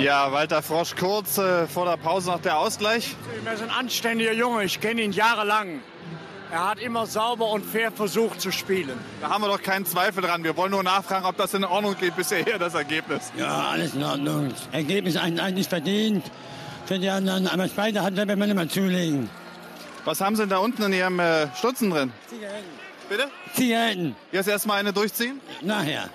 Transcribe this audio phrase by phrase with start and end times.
[0.00, 3.16] Ja, Walter Frosch kurz äh, vor der Pause noch der Ausgleich.
[3.44, 5.80] Er ist ein anständiger Junge, ich kenne ihn jahrelang.
[6.52, 8.98] Er hat immer sauber und fair versucht zu spielen.
[9.20, 10.44] Da haben wir doch keinen Zweifel dran.
[10.44, 13.32] Wir wollen nur nachfragen, ob das in Ordnung geht bisher hier, das Ergebnis.
[13.36, 14.50] Ja, alles in Ordnung.
[14.50, 16.24] Das Ergebnis eigentlich verdient.
[16.86, 19.28] Für die anderen, aber Speide hat wenn man immer zulegen.
[20.06, 22.12] Was haben Sie denn da unten in Ihrem äh, Stutzen drin?
[22.28, 22.64] Zigaretten.
[23.10, 23.28] Bitte?
[23.54, 24.16] Zigaretten.
[24.32, 25.40] Jetzt erstmal eine durchziehen?
[25.60, 26.08] Nachher.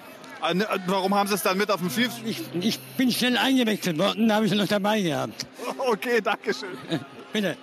[0.44, 2.12] Äh, ne, Warum haben Sie es dann mit auf dem Field?
[2.26, 5.46] Ich, ich bin schnell eingewechselt worden, da habe ich sie noch dabei gehabt.
[5.86, 6.78] Okay, danke schön.
[7.34, 7.58] Bitte.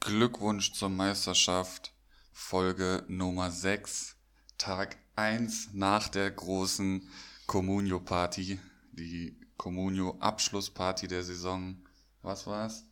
[0.00, 1.92] Glückwunsch zur Meisterschaft,
[2.32, 4.16] Folge Nummer 6,
[4.58, 7.08] Tag 1 nach der großen
[7.46, 8.58] Communio-Party,
[8.92, 11.76] die Communio-Abschlussparty der Saison,
[12.22, 12.84] was war's?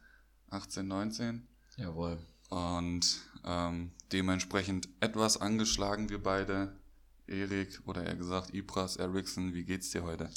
[0.50, 1.48] 18, 19?
[1.76, 2.18] Jawohl.
[2.48, 6.76] Und ähm, dementsprechend etwas angeschlagen wir beide.
[7.28, 10.30] Erik oder eher gesagt Ibras Eriksson, wie geht's dir heute?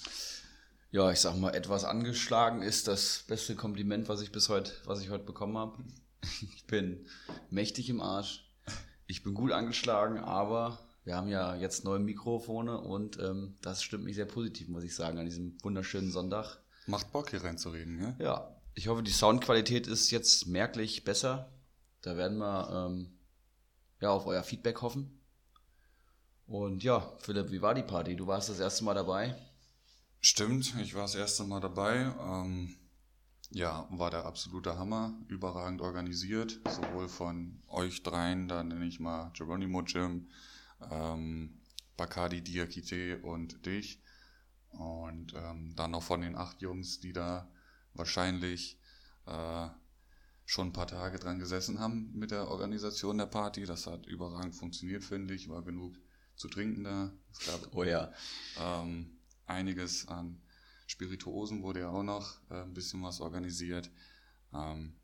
[0.91, 5.01] Ja, ich sag mal, etwas angeschlagen ist das beste Kompliment, was ich bis heute, was
[5.01, 5.83] ich heute bekommen habe.
[6.55, 7.07] Ich bin
[7.49, 8.45] mächtig im Arsch.
[9.07, 14.03] Ich bin gut angeschlagen, aber wir haben ja jetzt neue Mikrofone und ähm, das stimmt
[14.03, 16.59] mich sehr positiv, muss ich sagen, an diesem wunderschönen Sonntag.
[16.85, 18.15] Macht Bock hier reinzureden, ja?
[18.19, 21.51] Ja, ich hoffe, die Soundqualität ist jetzt merklich besser.
[22.01, 23.17] Da werden wir ähm,
[24.01, 25.18] ja auf euer Feedback hoffen.
[26.49, 28.15] Und ja, Philipp, wie war die Party?
[28.15, 29.35] Du warst das erste Mal dabei.
[30.19, 32.11] Stimmt, ich war das erste Mal dabei.
[32.19, 32.75] Ähm,
[33.51, 35.13] ja, war der absolute Hammer.
[35.27, 36.59] Überragend organisiert.
[36.67, 40.27] Sowohl von euch dreien, da nenne ich mal Geronimo Jim,
[40.89, 41.61] ähm,
[41.95, 44.01] Bacardi Diakite und dich.
[44.69, 47.47] Und ähm, dann noch von den acht Jungs, die da
[47.93, 48.79] wahrscheinlich
[49.27, 49.67] äh,
[50.45, 53.65] schon ein paar Tage dran gesessen haben mit der Organisation der Party.
[53.65, 55.47] Das hat überragend funktioniert, finde ich.
[55.47, 55.95] War genug
[56.39, 57.11] zu trinken da.
[57.31, 58.11] Es gab Oh ja.
[58.59, 60.41] ähm, einiges an
[60.87, 63.91] Spirituosen wurde ja auch noch äh, ein bisschen was organisiert.
[64.53, 64.95] Ähm,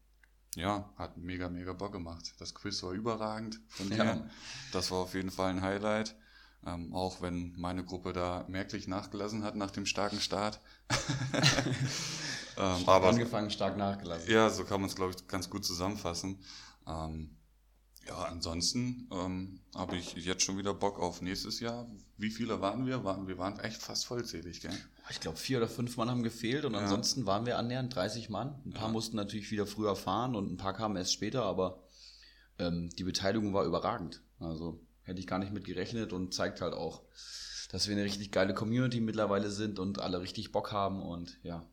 [0.56, 2.34] ja, hat mega, mega Bock gemacht.
[2.40, 3.98] Das Quiz war überragend von dir.
[3.98, 4.30] Ja.
[4.72, 6.16] Das war auf jeden Fall ein Highlight.
[6.66, 10.60] Ähm, auch wenn meine Gruppe da merklich nachgelassen hat nach dem starken Start.
[12.58, 14.32] ähm, aber Angefangen, stark nachgelassen.
[14.32, 16.40] ja, so kann man es, glaube ich, ganz gut zusammenfassen.
[16.88, 17.38] Ähm,
[18.08, 21.90] ja, ansonsten ähm, habe ich jetzt schon wieder Bock auf nächstes Jahr.
[22.18, 23.04] Wie viele waren wir?
[23.04, 24.78] Waren, wir waren echt fast vollzählig, gell?
[25.10, 26.80] Ich glaube, vier oder fünf Mann haben gefehlt und Ja.
[26.80, 28.62] ansonsten waren wir annähernd 30 Mann.
[28.66, 28.92] Ein paar Ja.
[28.94, 31.84] mussten natürlich wieder früher fahren und ein paar kamen erst später, aber
[32.60, 34.22] ähm, die Beteiligung war überragend.
[34.40, 37.04] Also hätte ich gar nicht mit gerechnet und zeigt halt auch,
[37.70, 41.66] dass wir eine richtig geile Community mittlerweile sind und alle richtig Bock haben und ja,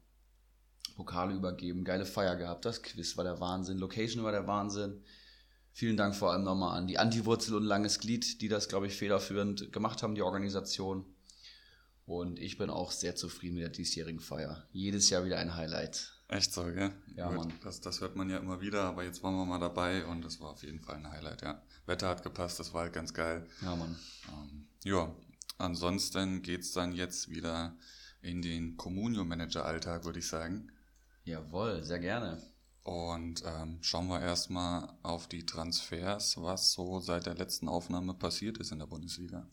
[0.96, 2.64] Pokale übergeben, geile Feier gehabt.
[2.64, 5.02] Das Quiz war der Wahnsinn, Location war der Wahnsinn.
[5.72, 8.94] Vielen Dank vor allem nochmal an die Antiwurzel und Langes Glied, die das, glaube ich,
[8.94, 11.06] federführend gemacht haben, die Organisation.
[12.04, 14.66] Und ich bin auch sehr zufrieden mit der diesjährigen Feier.
[14.72, 16.12] Jedes Jahr wieder ein Highlight.
[16.28, 16.92] Echt so, gell?
[17.14, 17.52] Ja, Gut, Mann.
[17.62, 20.40] Das, das hört man ja immer wieder, aber jetzt waren wir mal dabei und das
[20.40, 21.62] war auf jeden Fall ein Highlight, ja.
[21.86, 23.46] Wetter hat gepasst, das war halt ganz geil.
[23.60, 23.96] Ja, Mann.
[24.28, 25.14] Ähm, ja,
[25.58, 27.76] ansonsten geht's dann jetzt wieder
[28.22, 30.70] in den Communio-Manager-Alltag, würde ich sagen.
[31.24, 32.42] Jawohl, sehr gerne.
[32.84, 38.58] Und ähm, schauen wir erstmal auf die Transfers, was so seit der letzten Aufnahme passiert
[38.58, 39.48] ist in der Bundesliga.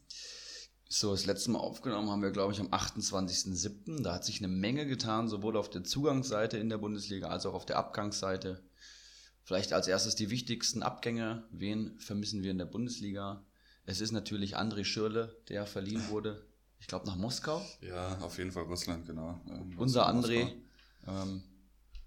[0.92, 4.02] So, das letzte Mal aufgenommen haben wir, glaube ich, am 28.07.
[4.02, 7.54] Da hat sich eine Menge getan, sowohl auf der Zugangsseite in der Bundesliga als auch
[7.54, 8.64] auf der Abgangsseite.
[9.44, 11.44] Vielleicht als erstes die wichtigsten Abgänge.
[11.52, 13.46] Wen vermissen wir in der Bundesliga?
[13.86, 16.44] Es ist natürlich André Schürle, der verliehen wurde,
[16.80, 17.64] ich glaube, nach Moskau.
[17.82, 19.40] Ja, auf jeden Fall Russland, genau.
[19.50, 20.54] Ähm, Unser André.
[21.08, 21.44] Ähm,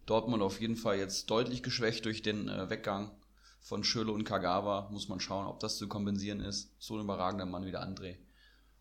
[0.06, 3.10] Dortmund auf jeden Fall jetzt deutlich geschwächt durch den äh, Weggang
[3.60, 4.88] von Schürle und Kagawa.
[4.90, 6.74] Muss man schauen, ob das zu kompensieren ist.
[6.78, 8.16] So ein überragender Mann wie der André.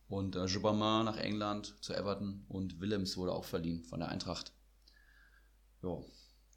[0.07, 4.51] Und äh, Gibbermann nach England zu Everton und Willems wurde auch verliehen von der Eintracht.
[5.81, 6.05] Jo.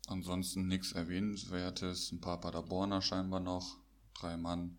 [0.07, 2.11] Ansonsten nichts Erwähnenswertes.
[2.13, 3.79] Ein paar Paderborner scheinbar noch.
[4.15, 4.77] Drei Mann.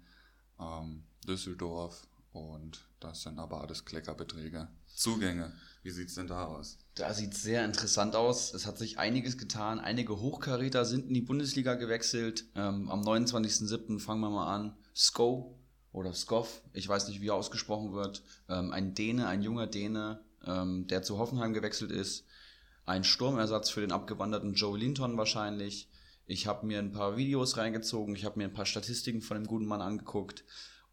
[0.60, 2.08] Ähm, Düsseldorf.
[2.32, 4.68] Und das sind aber alles Kleckerbeträge.
[4.94, 5.54] Zugänge.
[5.86, 6.80] Wie sieht's denn da aus?
[6.96, 8.56] Da sieht sehr interessant aus.
[8.56, 9.80] Es hat sich einiges getan.
[9.80, 12.46] Einige Hochkaräter sind in die Bundesliga gewechselt.
[12.56, 14.00] Ähm, am 29.07.
[14.00, 14.76] fangen wir mal an.
[14.96, 15.60] Sko
[15.92, 18.24] oder Skoff, ich weiß nicht, wie er ausgesprochen wird.
[18.50, 22.26] Ähm, ein Däne, ein junger Däne, ähm, der zu Hoffenheim gewechselt ist.
[22.88, 25.88] Ein Sturmersatz für den abgewanderten Joe Linton wahrscheinlich.
[26.26, 29.46] Ich habe mir ein paar Videos reingezogen, ich habe mir ein paar Statistiken von dem
[29.46, 30.46] guten Mann angeguckt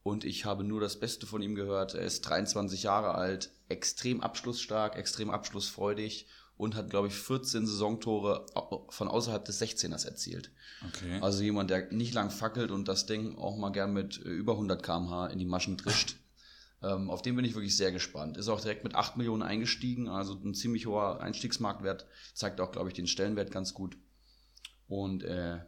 [0.03, 1.95] und ich habe nur das Beste von ihm gehört.
[1.95, 8.47] Er ist 23 Jahre alt, extrem abschlussstark, extrem abschlussfreudig und hat, glaube ich, 14 Saisontore
[8.91, 10.53] von außerhalb des 16ers erzielt.
[10.87, 11.19] Okay.
[11.21, 14.53] Also jemand, der nicht lang fackelt und das Ding auch mal gern mit äh, über
[14.53, 16.17] 100 km/h in die Maschen drischt.
[16.85, 18.37] Ähm, auf den bin ich wirklich sehr gespannt.
[18.37, 22.09] Ist auch direkt mit 8 Millionen eingestiegen, also ein ziemlich hoher Einstiegsmarktwert.
[22.35, 23.97] Zeigt auch, glaube ich, den Stellenwert ganz gut.
[24.89, 25.61] Und äh,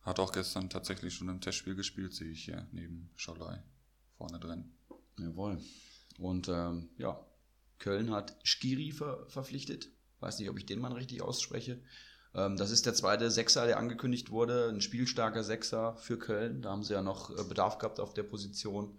[0.00, 3.62] Hat auch gestern tatsächlich schon im Testspiel gespielt, sehe ich hier neben Scholei
[4.16, 4.72] vorne drin.
[5.20, 5.60] Jawohl.
[6.18, 7.18] Und ähm, ja,
[7.78, 9.88] Köln hat Skiri ver verpflichtet.
[10.20, 11.80] Weiß nicht, ob ich den Mann richtig ausspreche.
[12.34, 14.68] Ähm, das ist der zweite Sechser, der angekündigt wurde.
[14.68, 16.62] Ein spielstarker Sechser für Köln.
[16.62, 18.98] Da haben sie ja noch äh, Bedarf gehabt auf der Position.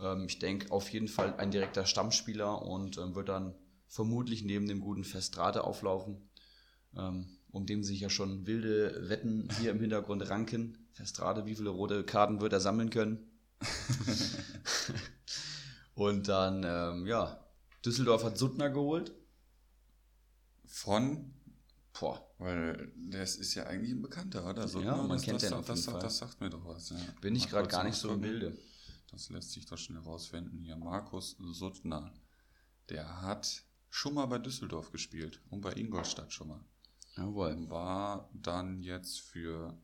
[0.00, 3.54] Ähm, ich denke auf jeden Fall ein direkter Stammspieler und ähm, wird dann
[3.88, 6.28] vermutlich neben dem guten Festrate auflaufen,
[6.96, 10.86] ähm, um dem sich ja schon wilde Wetten hier im Hintergrund ranken.
[10.92, 13.30] Festrate, wie viele rote Karten wird er sammeln können?
[15.96, 17.42] und dann, ähm, ja,
[17.84, 19.12] Düsseldorf hat Suttner geholt.
[20.66, 21.32] Von,
[21.98, 24.68] Boah, weil das ist ja eigentlich ein Bekannter, oder?
[24.68, 26.00] So, Ja, man das, kennt das, den das, das, Fall.
[26.00, 26.90] das sagt mir doch was.
[26.90, 26.96] Ja.
[27.22, 28.20] bin ich gerade gar nicht so im.
[28.20, 28.56] Bilde.
[29.10, 30.60] Das lässt sich doch schnell rausfinden.
[30.60, 32.12] Hier, Markus Suttner.
[32.90, 36.60] Der hat schon mal bei Düsseldorf gespielt und bei Ingolstadt schon mal.
[37.16, 37.70] Jawohl.
[37.70, 39.80] War dann jetzt für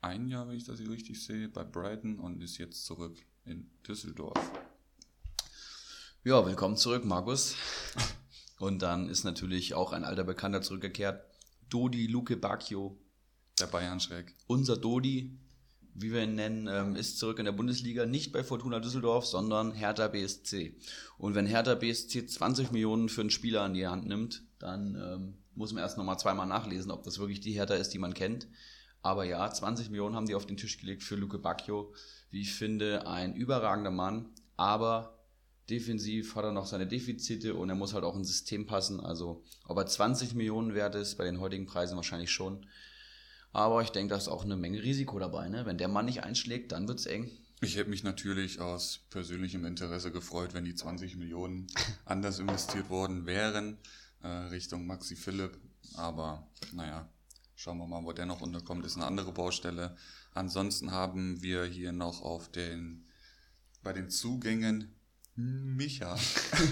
[0.00, 3.68] ein Jahr, wenn ich das hier richtig sehe, bei Brighton und ist jetzt zurück in
[3.82, 4.38] Düsseldorf.
[6.24, 7.56] Ja, willkommen zurück, Markus.
[8.60, 11.20] Und dann ist natürlich auch ein alter Bekannter zurückgekehrt.
[11.68, 12.96] Dodi Luke Bacchio.
[13.58, 14.36] Der Bayern-Schreck.
[14.46, 15.36] Unser Dodi,
[15.94, 18.06] wie wir ihn nennen, ähm, ist zurück in der Bundesliga.
[18.06, 20.76] Nicht bei Fortuna Düsseldorf, sondern Hertha BSC.
[21.18, 25.38] Und wenn Hertha BSC 20 Millionen für einen Spieler an die Hand nimmt, dann ähm,
[25.56, 28.46] muss man erst nochmal zweimal nachlesen, ob das wirklich die Hertha ist, die man kennt.
[29.00, 31.92] Aber ja, 20 Millionen haben die auf den Tisch gelegt für Luke Bacchio.
[32.30, 34.28] Wie ich finde, ein überragender Mann.
[34.56, 35.18] Aber
[35.70, 39.00] defensiv hat er noch seine Defizite und er muss halt auch ins System passen.
[39.00, 42.66] Also, ob er 20 Millionen wert ist, bei den heutigen Preisen wahrscheinlich schon.
[43.52, 45.48] Aber ich denke, da ist auch eine Menge Risiko dabei.
[45.48, 45.66] Ne?
[45.66, 47.30] Wenn der Mann nicht einschlägt, dann wird's eng.
[47.60, 51.68] Ich hätte mich natürlich aus persönlichem Interesse gefreut, wenn die 20 Millionen
[52.04, 53.78] anders investiert worden wären,
[54.22, 55.58] äh, Richtung Maxi Philipp.
[55.94, 57.08] Aber naja,
[57.54, 59.96] schauen wir mal, wo der noch unterkommt, ist eine andere Baustelle.
[60.34, 63.06] Ansonsten haben wir hier noch auf den,
[63.82, 64.92] bei den Zugängen
[65.34, 66.18] Micha.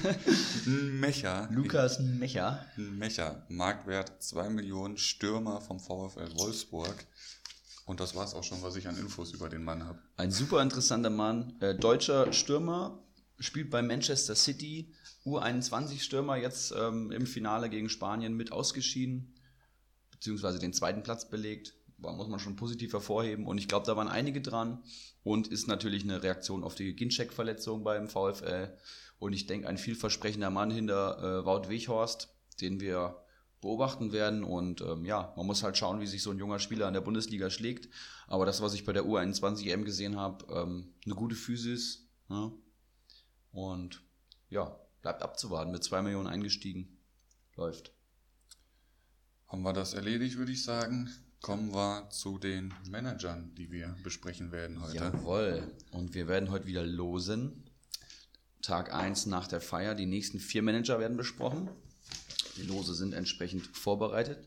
[0.66, 1.48] Mecha.
[1.50, 2.66] Lukas Mecher.
[2.76, 3.46] Mecha.
[3.48, 7.06] Marktwert 2 Millionen Stürmer vom VfL Wolfsburg.
[7.86, 9.98] Und das war's auch schon, was ich an Infos über den Mann habe.
[10.16, 11.54] Ein super interessanter Mann.
[11.60, 13.02] Äh, deutscher Stürmer,
[13.38, 14.94] spielt bei Manchester City.
[15.24, 19.34] U21-Stürmer, jetzt ähm, im Finale gegen Spanien mit ausgeschieden.
[20.10, 21.74] Beziehungsweise den zweiten Platz belegt.
[22.00, 23.46] Muss man schon positiv hervorheben.
[23.46, 24.82] Und ich glaube, da waren einige dran.
[25.22, 28.76] Und ist natürlich eine Reaktion auf die Ginczek-Verletzung beim VfL.
[29.18, 33.22] Und ich denke, ein vielversprechender Mann hinter äh, Wout Weghorst, den wir
[33.60, 34.44] beobachten werden.
[34.44, 37.02] Und ähm, ja, man muss halt schauen, wie sich so ein junger Spieler in der
[37.02, 37.88] Bundesliga schlägt.
[38.26, 42.08] Aber das, was ich bei der U21 EM gesehen habe, ähm, eine gute Physis.
[42.28, 42.50] Ja.
[43.52, 44.02] Und
[44.48, 45.72] ja, bleibt abzuwarten.
[45.72, 46.96] Mit zwei Millionen eingestiegen.
[47.56, 47.92] Läuft.
[49.48, 51.10] Haben wir das erledigt, würde ich sagen.
[51.42, 54.96] Kommen wir zu den Managern, die wir besprechen werden heute.
[54.96, 55.74] Jawohl.
[55.90, 57.64] Und wir werden heute wieder losen.
[58.60, 59.94] Tag 1 nach der Feier.
[59.94, 61.70] Die nächsten vier Manager werden besprochen.
[62.56, 64.38] Die Lose sind entsprechend vorbereitet.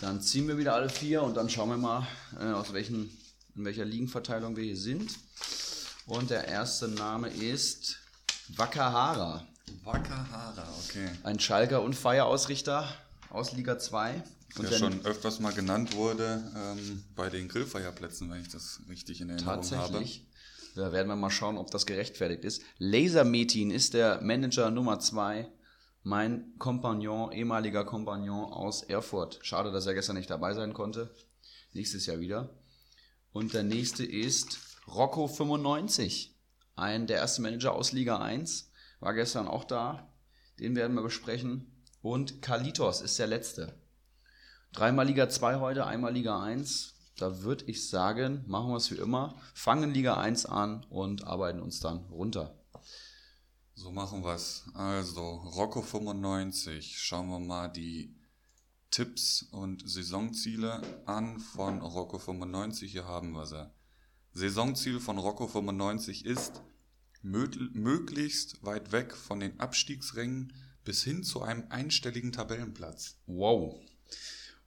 [0.00, 2.06] Dann ziehen wir wieder alle vier und dann schauen wir mal,
[2.38, 3.10] äh, aus welchen,
[3.56, 5.18] in welcher Ligenverteilung wir hier sind.
[6.06, 7.98] Und der erste Name ist
[8.50, 9.44] Wakahara.
[9.82, 11.08] Wakahara, okay.
[11.24, 12.88] Ein Schalker und Feierausrichter
[13.30, 14.22] aus Liga 2.
[14.56, 18.80] Und Der der- schon öfters mal genannt wurde ähm, bei den Grillfeierplätzen, wenn ich das
[18.88, 20.26] richtig in Erinnerung Tatsächlich.
[20.74, 22.62] Da werden wir mal schauen, ob das gerechtfertigt ist.
[22.78, 25.50] Laser Metin ist der Manager Nummer zwei.
[26.02, 29.40] Mein Kompagnon, ehemaliger Kompagnon aus Erfurt.
[29.42, 31.12] Schade, dass er gestern nicht dabei sein konnte.
[31.72, 32.56] Nächstes Jahr wieder.
[33.32, 36.34] Und der nächste ist Rocco 95.
[36.76, 38.70] Ein, der erste Manager aus Liga 1.
[39.00, 40.12] War gestern auch da.
[40.58, 41.84] Den werden wir besprechen.
[42.00, 43.74] Und Kalitos ist der letzte.
[44.72, 46.94] Dreimal Liga 2 heute, einmal Liga 1.
[47.16, 49.34] Da würde ich sagen, machen wir es wie immer.
[49.54, 52.54] Fangen Liga 1 an und arbeiten uns dann runter.
[53.74, 54.64] So machen wir es.
[54.74, 56.98] Also, Rocco 95.
[57.00, 58.14] Schauen wir mal die
[58.90, 62.92] Tipps und Saisonziele an von Rocco 95.
[62.92, 63.70] Hier haben wir sie.
[64.32, 66.62] Saisonziel von Rocco 95 ist,
[67.24, 70.52] mögl- möglichst weit weg von den Abstiegsrängen
[70.84, 73.16] bis hin zu einem einstelligen Tabellenplatz.
[73.26, 73.80] Wow.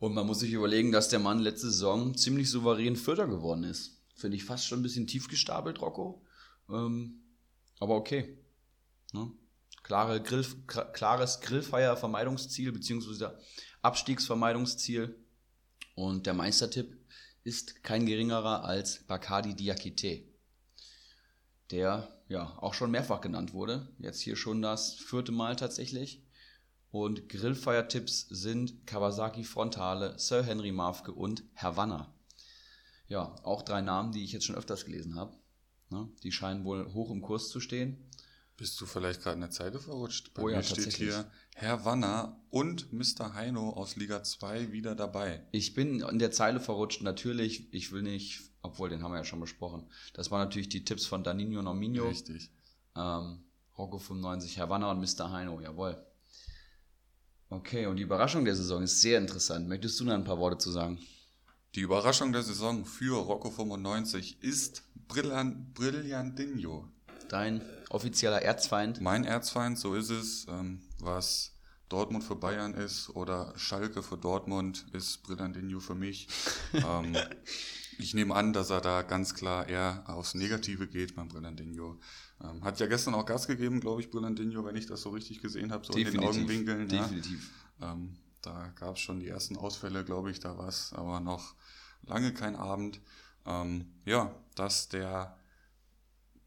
[0.02, 4.02] Und man muss sich überlegen, dass der Mann letzte Saison ziemlich souverän Vierter geworden ist.
[4.16, 6.26] Finde ich fast schon ein bisschen tief gestapelt, Rocco.
[6.70, 7.22] Ähm,
[7.80, 8.36] aber okay.
[9.14, 9.32] Ne?
[9.84, 13.38] Klare Grill, klares Grillfeier-Vermeidungsziel, beziehungsweise
[13.84, 15.24] Abstiegsvermeidungsziel.
[15.94, 16.98] Und der Meistertipp
[17.44, 20.24] ist kein geringerer als Bacardi Diakite.
[21.70, 23.88] der ja auch schon mehrfach genannt wurde.
[24.00, 26.21] Jetzt hier schon das vierte Mal tatsächlich.
[26.92, 32.14] Und Grillfeiertipps sind Kawasaki Frontale, Sir Henry Mafke und Havanna.
[33.08, 35.36] Ja, auch drei Namen, die ich jetzt schon öfters gelesen habe.
[35.90, 36.10] Ne?
[36.24, 38.10] Die scheinen wohl hoch im Kurs zu stehen.
[38.58, 40.34] Bist du vielleicht gerade in der Zeile verrutscht?
[40.34, 43.34] Bei Oh ja, mir steht hier Herr Wanner und Mr.
[43.34, 45.46] Heino aus Liga 2 wieder dabei.
[45.52, 47.02] Ich bin in der Zeile verrutscht.
[47.02, 49.90] Natürlich, ich will nicht, obwohl den haben wir ja schon besprochen.
[50.14, 52.52] Das waren natürlich die Tipps von Danino Nominio, Richtig.
[52.96, 53.44] ähm,
[53.78, 55.32] Rocco 95, Havanna und Mr.
[55.32, 56.06] Heino, jawohl.
[57.52, 59.68] Okay, und die Überraschung der Saison ist sehr interessant.
[59.68, 61.00] Möchtest du noch ein paar Worte zu sagen?
[61.76, 66.88] Die Überraschung der Saison für Rocco 95 ist Brillan Brillantinho.
[67.28, 69.02] Dein offizieller Erzfeind.
[69.02, 70.48] Mein Erzfeind, so ist es.
[70.48, 71.52] Ähm, was
[71.90, 76.30] Dortmund für Bayern ist oder Schalke für Dortmund, ist Brillantinho für mich.
[76.74, 77.18] ähm,
[77.98, 82.00] ich nehme an, dass er da ganz klar eher aufs Negative geht beim Brillantinho.
[82.44, 85.42] Ähm, hat ja gestern auch Gas gegeben, glaube ich, Brillantinho, wenn ich das so richtig
[85.42, 86.90] gesehen habe, so in den Augenwinkeln.
[86.90, 87.02] ja.
[87.04, 87.52] Definitiv.
[87.82, 91.56] Ähm, da gab es schon die ersten Ausfälle, glaube ich, da war es aber noch
[92.04, 93.00] lange kein Abend.
[93.46, 95.38] Ähm, ja, das ist der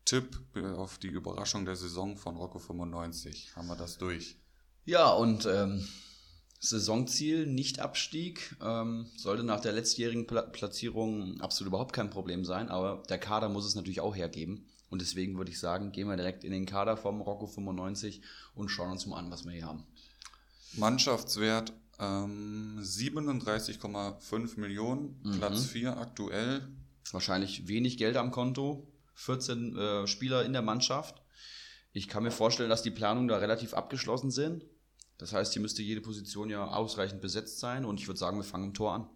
[0.04, 3.54] Tipp äh, auf die Überraschung der Saison von Rocco 95.
[3.56, 4.36] Haben wir das durch.
[4.84, 5.86] Ja, und ähm,
[6.60, 13.02] Saisonziel, Nicht-Abstieg, ähm, sollte nach der letztjährigen Pla Platzierung absolut überhaupt kein Problem sein, aber
[13.08, 14.66] der Kader muss es natürlich auch hergeben.
[14.94, 18.22] Und deswegen würde ich sagen, gehen wir direkt in den Kader vom Rocco 95
[18.54, 19.82] und schauen uns mal an, was wir hier haben.
[20.74, 25.38] Mannschaftswert ähm, 37,5 Millionen, Mhm.
[25.38, 26.68] Platz 4 aktuell.
[27.10, 31.20] Wahrscheinlich wenig Geld am Konto, 14 äh, Spieler in der Mannschaft.
[31.92, 34.64] Ich kann mir vorstellen, dass die Planungen da relativ abgeschlossen sind.
[35.18, 38.44] Das heißt, hier müsste jede Position ja ausreichend besetzt sein und ich würde sagen, wir
[38.44, 39.08] fangen im Tor an.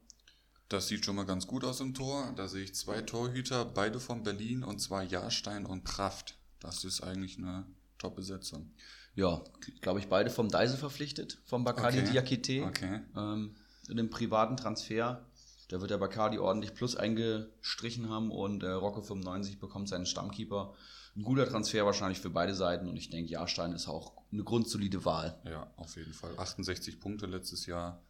[0.68, 2.32] Das sieht schon mal ganz gut aus im Tor.
[2.36, 6.36] Da sehe ich zwei Torhüter, beide von Berlin und zwar Jahrstein und Kraft.
[6.60, 7.64] Das ist eigentlich eine
[7.96, 8.70] Top-Besetzung.
[9.14, 9.42] Ja,
[9.80, 12.10] glaube ich, beide vom Deise verpflichtet, vom Bacardi Okay.
[12.10, 12.62] Diakite.
[12.64, 13.00] Okay.
[13.16, 13.56] Ähm,
[13.88, 15.24] in einem privaten Transfer.
[15.68, 20.74] Da wird der Bacardi ordentlich Plus eingestrichen haben und äh, Rocco 95 bekommt seinen Stammkeeper.
[21.16, 25.04] Ein guter Transfer wahrscheinlich für beide Seiten und ich denke, Jahrstein ist auch eine grundsolide
[25.04, 25.38] Wahl.
[25.44, 26.38] Ja, auf jeden Fall.
[26.38, 28.02] 68 Punkte letztes Jahr.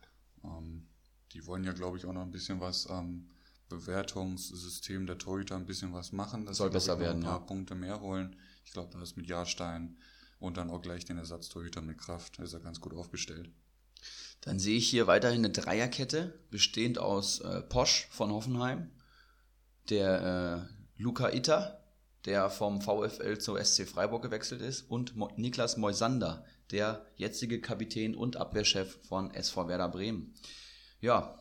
[0.44, 0.86] Ähm,
[1.32, 3.28] die wollen ja, glaube ich, auch noch ein bisschen was am
[3.68, 6.46] Bewertungssystem der Torhüter ein bisschen was machen.
[6.46, 7.46] dass Soll besser werden, Ein paar ja.
[7.46, 8.36] Punkte mehr holen.
[8.64, 9.98] Ich glaube, da ist mit Jahrstein
[10.38, 12.38] und dann auch gleich den Ersatztorhüter mit Kraft.
[12.38, 13.50] Ist er ganz gut aufgestellt.
[14.40, 18.90] Dann sehe ich hier weiterhin eine Dreierkette, bestehend aus äh, Posch von Hoffenheim,
[19.90, 21.82] der äh, Luca Itter,
[22.24, 28.14] der vom VfL zur SC Freiburg gewechselt ist, und Mo Niklas Moisander, der jetzige Kapitän
[28.14, 30.34] und Abwehrchef von SV Werder Bremen.
[31.00, 31.38] Ja,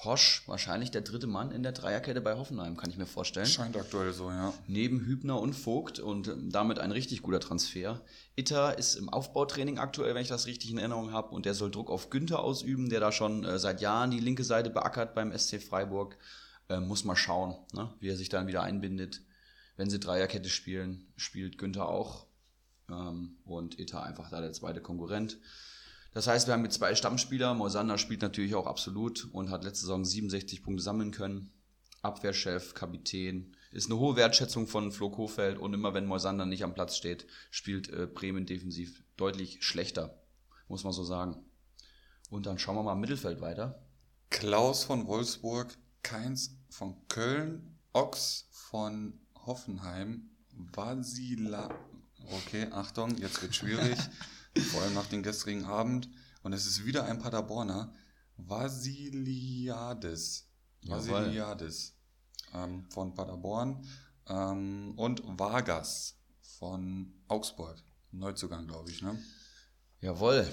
[0.00, 3.44] Posch, wahrscheinlich der dritte Mann in der Dreierkette bei Hoffenheim, kann ich mir vorstellen.
[3.44, 4.54] Scheint aktuell so, ja.
[4.66, 8.00] Neben Hübner und Vogt und ähm, damit ein richtig guter Transfer.
[8.34, 11.70] Itter ist im Aufbautraining aktuell, wenn ich das richtig in Erinnerung habe, und der soll
[11.70, 15.36] Druck auf Günther ausüben, der da schon äh, seit Jahren die linke Seite beackert beim
[15.36, 16.16] SC Freiburg.
[16.70, 19.20] Äh, muss mal schauen, ne, wie er sich dann wieder einbindet.
[19.76, 22.26] Wenn sie Dreierkette spielen, spielt Günther auch.
[22.88, 25.36] Ähm, und Itter einfach da der zweite Konkurrent.
[26.12, 27.54] Das heißt, wir haben jetzt zwei Stammspieler.
[27.54, 31.52] Moisander spielt natürlich auch absolut und hat letzte Saison 67 Punkte sammeln können.
[32.02, 33.54] Abwehrchef, Kapitän.
[33.70, 37.26] Ist eine hohe Wertschätzung von Flo Kofeld und immer wenn Moisander nicht am Platz steht,
[37.50, 40.20] spielt äh, Bremen defensiv deutlich schlechter,
[40.66, 41.36] muss man so sagen.
[42.30, 43.86] Und dann schauen wir mal im Mittelfeld weiter.
[44.30, 51.68] Klaus von Wolfsburg, Keins von Köln, Ochs von Hoffenheim, Vasila.
[52.32, 53.98] Okay, Achtung, jetzt wird schwierig.
[54.58, 56.08] vor allem nach dem gestrigen Abend.
[56.42, 57.92] Und es ist wieder ein Paderborner.
[58.36, 59.68] Vasiliades.
[60.82, 61.96] Vasiliades
[62.54, 63.86] ähm, von Paderborn.
[64.28, 66.16] Ähm, und Vargas
[66.58, 67.82] von Augsburg.
[68.12, 69.22] Neuzugang, glaube ich, ne?
[70.00, 70.50] Jawohl.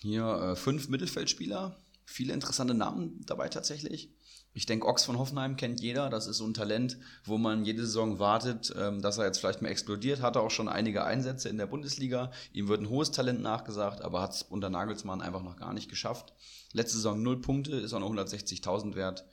[0.00, 1.76] Hier äh, fünf Mittelfeldspieler.
[2.04, 4.15] Viele interessante Namen dabei tatsächlich.
[4.56, 6.08] Ich denke, Ochs von Hoffenheim kennt jeder.
[6.08, 9.60] Das ist so ein Talent, wo man jede Saison wartet, ähm, dass er jetzt vielleicht
[9.60, 10.22] mal explodiert.
[10.22, 12.30] Hatte auch schon einige Einsätze in der Bundesliga.
[12.54, 15.90] Ihm wird ein hohes Talent nachgesagt, aber hat es unter Nagelsmann einfach noch gar nicht
[15.90, 16.32] geschafft.
[16.72, 19.26] Letzte Saison null Punkte, ist auch noch 160.000 wert.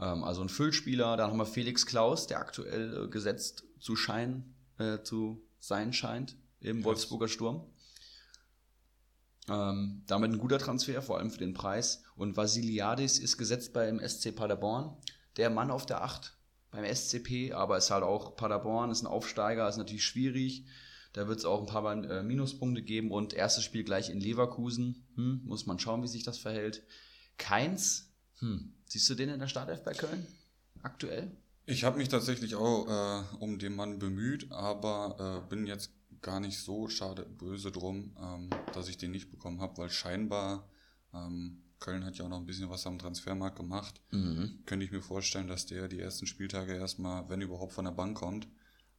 [0.00, 1.16] Ähm, also ein Füllspieler.
[1.16, 6.36] Dann haben wir Felix Klaus, der aktuell äh, gesetzt zu scheinen, äh, zu sein scheint
[6.58, 7.64] im Wolfsburger Sturm.
[9.48, 12.02] Ähm, damit ein guter Transfer, vor allem für den Preis.
[12.16, 14.96] Und Vasiliadis ist gesetzt beim SC Paderborn.
[15.36, 16.36] Der Mann auf der 8
[16.70, 20.66] beim SCP, aber ist halt auch Paderborn, ist ein Aufsteiger, ist natürlich schwierig.
[21.14, 25.06] Da wird es auch ein paar äh, Minuspunkte geben und erstes Spiel gleich in Leverkusen.
[25.14, 26.82] Hm, muss man schauen, wie sich das verhält.
[27.38, 30.26] Keins, hm, siehst du den in der Startelf bei Köln?
[30.82, 31.30] Aktuell?
[31.64, 35.90] Ich habe mich tatsächlich auch äh, um den Mann bemüht, aber äh, bin jetzt
[36.22, 40.68] gar nicht so schade böse drum, ähm, dass ich den nicht bekommen habe, weil scheinbar
[41.14, 44.00] ähm, Köln hat ja auch noch ein bisschen was am Transfermarkt gemacht.
[44.10, 44.62] Mhm.
[44.66, 48.16] Könnte ich mir vorstellen, dass der die ersten Spieltage erstmal, wenn überhaupt, von der Bank
[48.16, 48.48] kommt.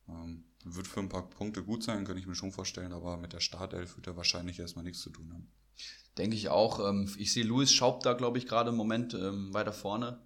[0.08, 3.34] Ähm, wird für ein paar Punkte gut sein, könnte ich mir schon vorstellen, aber mit
[3.34, 5.48] der Startelf wird er wahrscheinlich erstmal nichts zu tun haben.
[6.18, 6.80] Denke ich auch.
[6.88, 10.20] Ähm, ich sehe Louis Schaub da, glaube ich, gerade im Moment ähm, weiter vorne.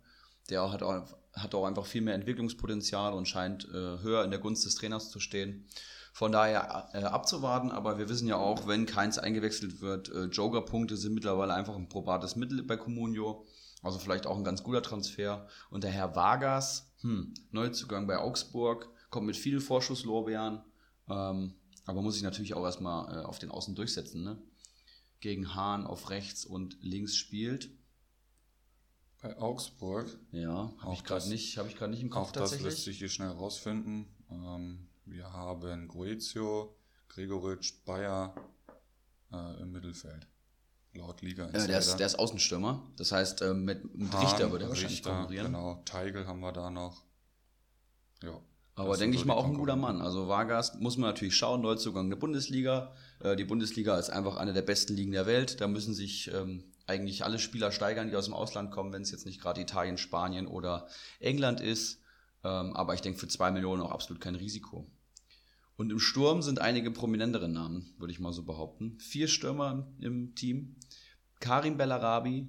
[0.50, 4.40] Der hat auch, hat auch einfach viel mehr Entwicklungspotenzial und scheint äh, höher in der
[4.40, 5.68] Gunst des Trainers zu stehen.
[6.15, 10.96] Von daher äh, abzuwarten, aber wir wissen ja auch, wenn keins eingewechselt wird, äh, Joker-Punkte
[10.96, 13.48] sind mittlerweile einfach ein probates Mittel bei Comunio.
[13.82, 15.48] Also vielleicht auch ein ganz guter Transfer.
[15.72, 20.62] Und der Herr Vargas, hm, Neuzugang bei Augsburg, kommt mit vielen Vorschusslorbeeren,
[21.10, 21.55] ähm,
[21.86, 24.24] aber muss sich natürlich auch erstmal äh, auf den Außen durchsetzen.
[24.24, 24.39] Ne?
[25.20, 27.72] Gegen Hahn auf rechts und links spielt.
[29.20, 32.84] Bei Augsburg, Ja, habe ich gerade nicht, ich gerade nicht im Kopf auch das lässt
[32.84, 34.05] sich hier schnell rausfinden.
[34.29, 36.75] Ähm, wir haben Goezio,
[37.10, 38.33] Gregoritsch, Bayer
[39.31, 40.27] äh, im Mittelfeld.
[40.95, 41.50] Laut Liga.
[41.51, 42.83] Ja, der, ist, der ist Außenstürmer.
[42.98, 45.48] Das heißt, äh, mit, mit Hahn, Richter würde er wahrscheinlich Richter, konkurrieren.
[45.48, 47.03] Genau, Teigl haben wir da noch.
[48.22, 48.39] Ja.
[48.75, 49.75] Aber denke ich mal auch ein guter.
[49.75, 50.01] Mann.
[50.01, 52.93] Also Vargas muss man natürlich schauen, Neuzugang der Bundesliga.
[53.19, 55.62] Äh, die Bundesliga ist einfach eine der besten Ligen der Welt.
[55.62, 59.12] Da müssen sich ähm, eigentlich alle Spieler steigern, die aus dem Ausland kommen, wenn es
[59.12, 60.88] jetzt nicht gerade Italien, Spanien oder
[61.19, 62.02] England ist.
[62.44, 64.88] Ähm, aber ich denke für zwei Millionen auch absolut kein Risiko.
[65.76, 69.00] Und im Sturm sind einige prominentere Namen, würde ich mal so behaupten.
[69.00, 70.76] Vier Stürmer im, Team.
[71.40, 72.48] Karim Bellarabi,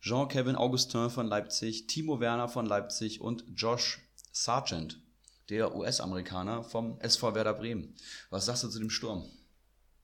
[0.00, 4.00] Jean-Kevin Augustin von Leipzig, Timo Werner von Leipzig und Josh
[4.32, 5.00] Sargent,
[5.48, 7.94] der US-Amerikaner vom SV Werder Bremen.
[8.30, 9.24] Was sagst du zu dem Sturm?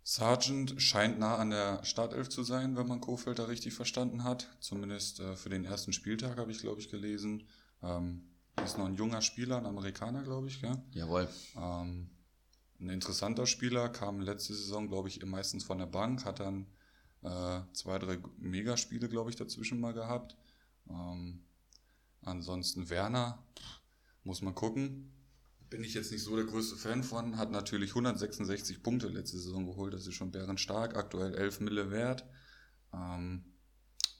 [0.02, 4.48] Sargent scheint nah an der Startelf zu sein, wenn man Kofeld da richtig verstanden hat.
[4.60, 7.46] Zumindest äh, für den ersten Spieltag habe ich, glaube ich, gelesen.
[7.82, 8.29] Ähm,
[8.64, 10.76] ist noch ein junger Spieler, ein Amerikaner, glaube ich, gell?
[10.92, 11.28] Jawohl.
[11.56, 12.10] Ähm,
[12.80, 16.66] ein interessanter Spieler, kam letzte Saison, glaube ich, meistens von der Bank, hat dann
[17.22, 20.36] äh, zwei, drei Megaspiele, glaube ich, dazwischen mal gehabt.
[20.88, 21.44] Ähm,
[22.22, 23.42] ansonsten Werner,
[24.24, 25.12] muss man gucken.
[25.68, 29.66] Bin ich jetzt nicht so der größte Fan von, hat natürlich 166 Punkte letzte Saison
[29.66, 32.24] geholt, das ist schon bärenstark, aktuell 11 Mille wert.
[32.92, 33.44] Ähm,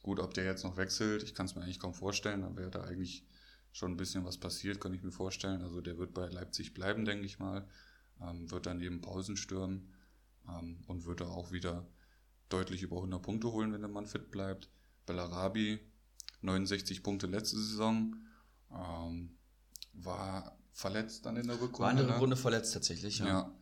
[0.02, 2.70] gut, ob der jetzt noch wechselt, ich kann es mir eigentlich kaum vorstellen, da wäre
[2.70, 3.26] da eigentlich
[3.72, 5.62] schon ein bisschen was passiert, kann ich mir vorstellen.
[5.62, 7.66] Also der wird bei Leipzig bleiben, denke ich mal.
[8.20, 9.92] Ähm, wird dann eben Pausen stürmen
[10.48, 11.86] ähm, und wird da auch wieder
[12.48, 14.68] deutlich über 100 Punkte holen, wenn der Mann fit bleibt.
[15.06, 15.80] Bellarabi,
[16.42, 18.16] 69 Punkte letzte Saison,
[18.70, 19.36] ähm,
[19.92, 21.80] war verletzt dann in der Rückrunde.
[21.80, 22.18] War in der ne?
[22.18, 23.26] Runde verletzt tatsächlich, ja.
[23.26, 23.54] Ja.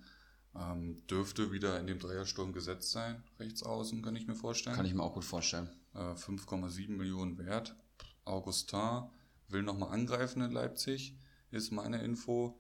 [0.55, 4.77] Ähm, dürfte wieder in dem Dreiersturm gesetzt sein, rechts außen, kann ich mir vorstellen.
[4.77, 5.69] Kann ich mir auch gut vorstellen.
[5.95, 7.77] Äh, 5,7 Millionen wert.
[8.25, 9.09] Augustin
[9.49, 11.17] will nochmal angreifen in Leipzig,
[11.51, 12.59] ist meine Info.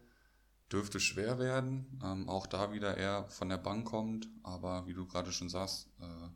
[0.71, 1.99] Dürfte schwer werden.
[2.05, 5.89] Ähm, auch da wieder eher von der Bank kommt, aber wie du gerade schon sagst,
[6.01, 6.29] äh,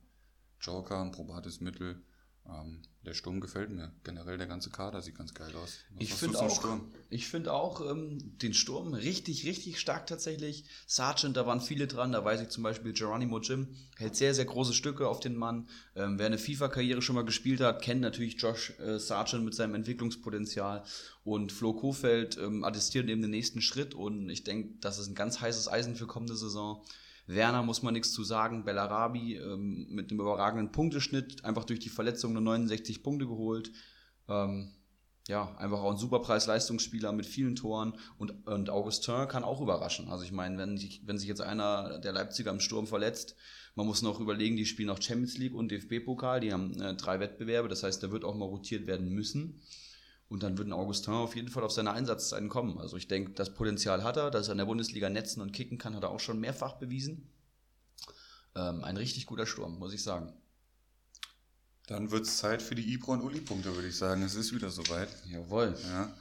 [0.60, 2.02] Joker, ein probates Mittel.
[2.48, 3.92] Ähm, der Sturm gefällt mir.
[4.04, 5.78] Generell der ganze Kader sieht ganz geil aus.
[5.90, 6.78] Was Ich finde auch,
[7.10, 10.64] ich find auch ähm, den Sturm richtig, richtig stark tatsächlich.
[10.86, 12.12] Sargent, da waren viele dran.
[12.12, 15.68] Da weiß ich zum Beispiel, Geronimo Jim hält sehr, sehr große Stücke auf den Mann.
[15.96, 19.74] Ähm, wer eine FIFA-Karriere schon mal gespielt hat, kennt natürlich Josh äh, Sargent mit seinem
[19.74, 20.84] Entwicklungspotenzial.
[21.24, 23.94] Und Flo Kofeld ähm, attestiert eben den nächsten Schritt.
[23.94, 26.84] Und ich denke, das ist ein ganz heißes Eisen für kommende Saison.
[27.34, 28.64] Werner muss man nichts zu sagen.
[28.64, 33.72] Bellarabi ähm, mit einem überragenden Punkteschnitt, einfach durch die Verletzung nur 69 Punkte geholt.
[34.28, 34.72] Ähm,
[35.28, 40.08] ja, einfach auch ein super Preis-Leistungsspieler mit vielen Toren und, und Augustin kann auch überraschen.
[40.08, 43.36] Also ich meine, wenn sich, wenn sich jetzt einer der Leipziger im Sturm verletzt,
[43.74, 47.20] man muss noch überlegen, die spielen auch Champions League und DFB-Pokal, die haben äh, drei
[47.20, 49.62] Wettbewerbe, das heißt, da wird auch mal rotiert werden müssen.
[50.32, 52.78] Und dann wird ein Augustin auf jeden Fall auf seine Einsatzzeiten kommen.
[52.78, 55.76] Also ich denke, das Potenzial hat er, dass er in der Bundesliga netzen und kicken
[55.76, 57.28] kann, hat er auch schon mehrfach bewiesen.
[58.54, 60.32] Ähm, ein richtig guter Sturm, muss ich sagen.
[61.86, 64.22] Dann wird es Zeit für die Ibro und Uli-Punkte, würde ich sagen.
[64.22, 65.10] Es ist wieder soweit.
[65.26, 65.76] Jawohl.
[65.90, 66.14] Ja,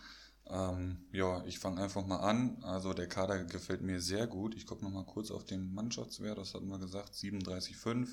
[0.74, 2.62] ähm, ja ich fange einfach mal an.
[2.64, 4.56] Also der Kader gefällt mir sehr gut.
[4.56, 8.10] Ich gucke nochmal kurz auf den Mannschaftswert, das hatten wir gesagt, 37,5.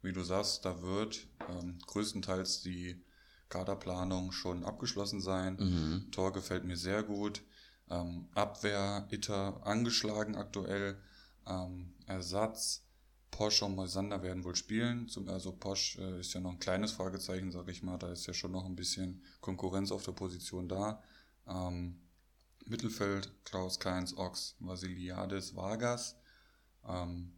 [0.00, 3.04] Wie du sagst, da wird ähm, größtenteils die
[3.54, 5.56] Kaderplanung schon abgeschlossen sein.
[5.60, 6.10] Mhm.
[6.10, 7.42] Tor gefällt mir sehr gut.
[7.88, 10.98] Ähm, Abwehr, Itter angeschlagen aktuell.
[11.46, 12.82] Ähm, Ersatz,
[13.30, 15.08] Posch und Moisander werden wohl spielen.
[15.08, 17.96] Zum, also Posch äh, ist ja noch ein kleines Fragezeichen, sag ich mal.
[17.98, 21.00] Da ist ja schon noch ein bisschen Konkurrenz auf der Position da.
[21.46, 22.00] Ähm,
[22.66, 26.16] Mittelfeld, Klaus Keins, Ox, Vasiliades, Vargas.
[26.88, 27.32] Ähm,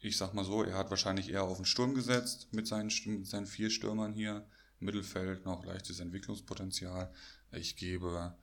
[0.00, 3.26] ich sag mal so, er hat wahrscheinlich eher auf den Sturm gesetzt mit seinen, mit
[3.26, 4.46] seinen vier Stürmern hier.
[4.80, 7.12] Mittelfeld noch leichtes Entwicklungspotenzial.
[7.52, 8.34] Ich gebe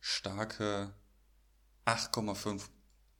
[0.00, 0.92] starke
[1.86, 2.68] 8,5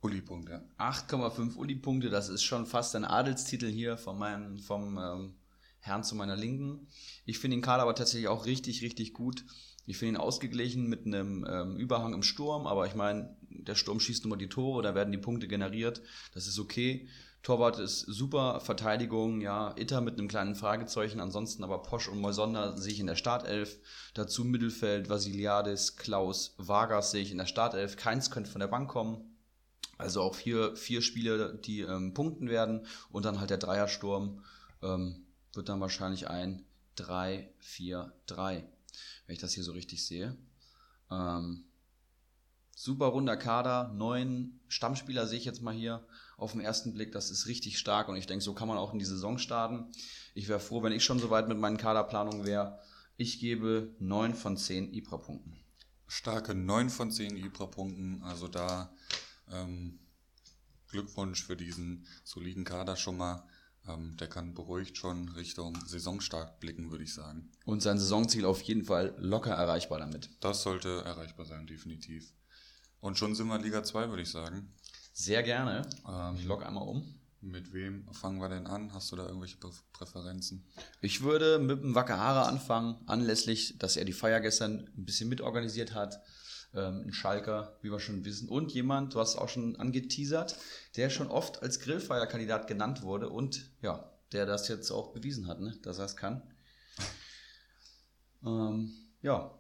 [0.01, 0.65] Uli-Punkte.
[0.79, 5.35] 8,5 Uli-Punkte, das ist schon fast ein Adelstitel hier von meinem, vom ähm,
[5.81, 6.89] Herrn zu meiner Linken.
[7.25, 9.45] Ich finde den Kader aber tatsächlich auch richtig, richtig gut.
[9.87, 14.01] Ich finde ihn ausgeglichen mit einem ähm, Überhang im Sturm, aber ich meine, der Sturm
[14.01, 16.03] schießt nur die Tore, da werden die Punkte generiert.
[16.33, 17.09] Das ist okay.
[17.43, 22.77] Torwart ist super, Verteidigung, ja, Itter mit einem kleinen Fragezeichen, ansonsten aber Posch und Moisonder
[22.77, 23.79] sehe ich in der Startelf.
[24.13, 27.97] Dazu Mittelfeld, Vasiliadis, Klaus, Vargas sehe ich in der Startelf.
[27.97, 29.39] Keins könnte von der Bank kommen.
[29.97, 32.87] Also auch vier, vier Spiele, die ähm, punkten werden.
[33.11, 34.43] Und dann halt der Dreiersturm
[34.83, 36.65] ähm, wird dann wahrscheinlich ein
[36.99, 38.11] 3-4-3,
[39.27, 40.37] wenn ich das hier so richtig sehe.
[41.11, 41.65] Ähm,
[42.83, 46.03] super runder Kader, neun Stammspieler sehe ich jetzt mal hier
[46.39, 47.13] auf den ersten Blick.
[47.13, 49.93] Das ist richtig stark und ich denke, so kann man auch in die Saison starten.
[50.35, 52.79] Ich wäre froh, wenn ich schon so weit mit meinen Kaderplanungen wäre.
[53.19, 55.59] Ich gebe 9 von 10 IPRA-Punkten.
[56.07, 58.23] Starke 9 von 10 IPRA-Punkten.
[58.23, 58.91] Also da
[59.53, 59.99] ähm,
[60.89, 63.47] Glückwunsch für diesen soliden Kader schon mal.
[63.87, 67.51] Ähm, der kann beruhigt schon Richtung Saisonstart blicken, würde ich sagen.
[67.67, 70.31] Und sein Saisonziel auf jeden Fall locker erreichbar damit.
[70.41, 72.33] Das sollte erreichbar sein, definitiv.
[73.01, 74.73] Und schon sind wir in Liga 2, würde ich sagen.
[75.13, 75.83] Sehr gerne.
[76.09, 77.21] Ähm, ich logge einmal um.
[77.43, 78.93] Mit wem fangen wir denn an?
[78.93, 79.57] Hast du da irgendwelche
[79.93, 80.67] Präferenzen?
[81.01, 85.95] Ich würde mit dem Wakahara anfangen, anlässlich, dass er die Feier gestern ein bisschen mitorganisiert
[85.95, 86.23] hat.
[86.75, 88.49] Ähm, ein Schalker, wie wir schon wissen.
[88.49, 90.57] Und jemand, du hast es auch schon angeteasert,
[90.97, 95.61] der schon oft als Grillfeierkandidat genannt wurde und ja, der das jetzt auch bewiesen hat,
[95.61, 95.75] ne?
[95.83, 96.43] dass er es kann.
[98.45, 99.57] ähm, ja.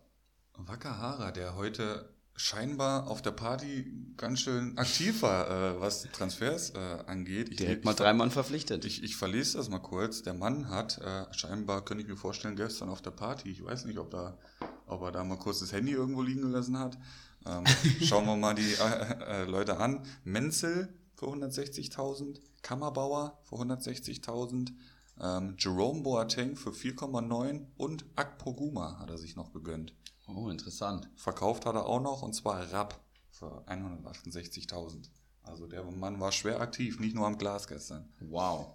[0.53, 6.79] Wakahara, der heute scheinbar auf der Party ganz schön aktiv war, äh, was Transfers äh,
[7.07, 7.51] angeht.
[7.51, 8.87] Ich, Direkt mal drei Mann verpflichtet.
[8.87, 10.23] Ich, ich verlese das mal kurz.
[10.23, 13.85] Der Mann hat äh, scheinbar, könnte ich mir vorstellen, gestern auf der Party, ich weiß
[13.85, 14.39] nicht, ob, da,
[14.87, 16.97] ob er da mal kurz das Handy irgendwo liegen gelassen hat.
[17.45, 17.65] Ähm,
[18.03, 20.07] schauen wir mal die äh, äh, Leute an.
[20.25, 24.73] Menzel für 160.000, Kammerbauer für 160.000,
[25.21, 29.95] ähm, Jerome Boateng für 4,9 und Akpoguma hat er sich noch gegönnt.
[30.35, 31.09] Oh, interessant.
[31.17, 35.09] Verkauft hat er auch noch und zwar Rapp für 168.000.
[35.43, 38.13] Also der Mann war schwer aktiv, nicht nur am Glas gestern.
[38.21, 38.75] Wow.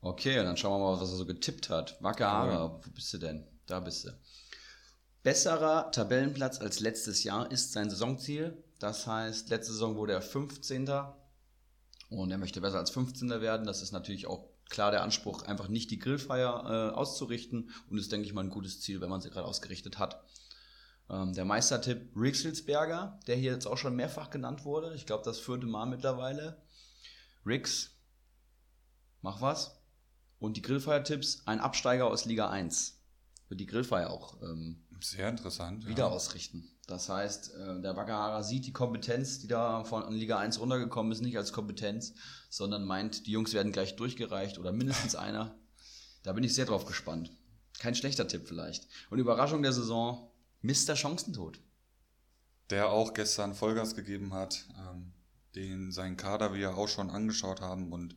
[0.00, 1.96] Okay, dann schauen wir mal, was er so getippt hat.
[2.00, 2.80] Wakahara, ja.
[2.84, 3.46] wo bist du denn?
[3.66, 4.10] Da bist du.
[5.22, 8.62] Besserer Tabellenplatz als letztes Jahr ist sein Saisonziel.
[8.78, 10.86] Das heißt, letzte Saison wurde er 15.
[12.10, 13.30] Und er möchte besser als 15.
[13.40, 13.66] werden.
[13.66, 17.70] Das ist natürlich auch klar der Anspruch, einfach nicht die Grillfeier äh, auszurichten.
[17.88, 20.22] Und ist, denke ich mal, ein gutes Ziel, wenn man sie gerade ausgerichtet hat.
[21.10, 24.94] Ähm, der Meistertipp Rixelsberger, der hier jetzt auch schon mehrfach genannt wurde.
[24.94, 26.62] Ich glaube, das vierte Mal mittlerweile.
[27.44, 27.90] Rix,
[29.20, 29.80] mach was.
[30.38, 33.00] Und die Grillfeier-Tipps, ein Absteiger aus Liga 1.
[33.48, 36.10] Wird die Grillfeier auch ähm, sehr interessant wieder ja.
[36.10, 36.70] ausrichten.
[36.86, 41.22] Das heißt, äh, der Wakahara sieht die Kompetenz, die da von Liga 1 runtergekommen ist,
[41.22, 42.14] nicht als Kompetenz,
[42.50, 45.54] sondern meint, die Jungs werden gleich durchgereicht oder mindestens einer.
[46.22, 47.30] Da bin ich sehr drauf gespannt.
[47.78, 48.86] Kein schlechter Tipp vielleicht.
[49.10, 50.30] Und Überraschung der Saison,
[50.64, 50.96] Mr.
[50.96, 51.60] Chancentod.
[52.70, 55.12] Der auch gestern Vollgas gegeben hat, ähm,
[55.54, 58.16] den seinen Kader wir auch schon angeschaut haben und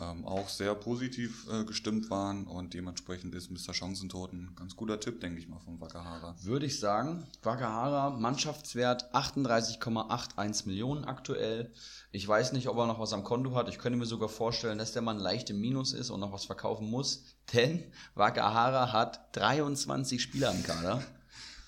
[0.00, 3.74] ähm, auch sehr positiv äh, gestimmt waren und dementsprechend ist Mr.
[3.74, 6.34] Chancentod ein ganz guter Tipp, denke ich mal, von Wakahara.
[6.40, 7.28] Würde ich sagen.
[7.42, 11.70] Wakahara, Mannschaftswert 38,81 Millionen aktuell.
[12.12, 13.68] Ich weiß nicht, ob er noch was am Konto hat.
[13.68, 16.46] Ich könnte mir sogar vorstellen, dass der Mann leicht im Minus ist und noch was
[16.46, 17.24] verkaufen muss.
[17.52, 21.04] Denn Wakahara hat 23 Spieler im Kader.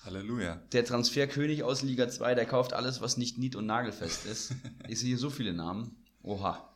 [0.07, 0.55] Halleluja.
[0.71, 4.53] Der Transferkönig aus Liga 2, der kauft alles, was nicht nied- und nagelfest ist.
[4.87, 5.97] Ich sehe hier so viele Namen.
[6.23, 6.73] Oha.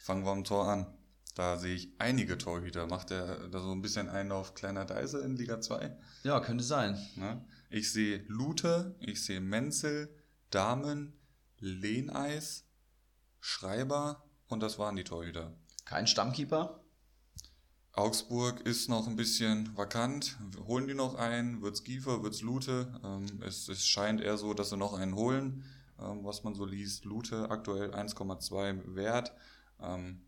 [0.00, 0.86] Fangen wir am Tor an.
[1.34, 2.86] Da sehe ich einige Torhüter.
[2.86, 5.96] Macht er da so ein bisschen einen auf kleiner Deise in Liga 2?
[6.22, 6.96] Ja, könnte sein.
[7.16, 7.44] Ne?
[7.68, 10.08] Ich sehe Lute, ich sehe Menzel,
[10.50, 11.18] Damen,
[11.58, 12.64] Lehneis,
[13.40, 15.56] Schreiber und das waren die Torhüter.
[15.84, 16.80] Kein Stammkeeper?
[17.98, 20.38] Augsburg ist noch ein bisschen vakant.
[20.68, 21.62] Holen die noch einen?
[21.62, 22.22] Wird's Giefer?
[22.22, 22.86] Wird's Lute?
[23.02, 25.64] Ähm, es, es, scheint eher so, dass sie noch einen holen,
[26.00, 27.04] ähm, was man so liest.
[27.04, 29.32] Lute aktuell 1,2 wert.
[29.82, 30.20] Ähm,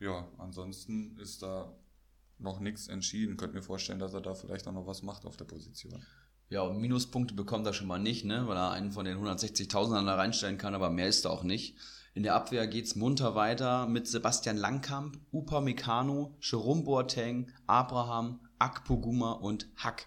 [0.00, 1.72] ja, ansonsten ist da
[2.38, 3.36] noch nichts entschieden.
[3.36, 6.04] Könnt mir vorstellen, dass er da vielleicht auch noch was macht auf der Position.
[6.50, 8.48] Ja, und Minuspunkte bekommt er schon mal nicht, ne?
[8.48, 11.76] weil er einen von den 160.000 da reinstellen kann, aber mehr ist da auch nicht.
[12.14, 18.40] In der Abwehr geht es munter weiter mit Sebastian Langkamp, Upa Upamecano, Jerome Boateng, Abraham,
[18.58, 20.06] Akpoguma und Hack.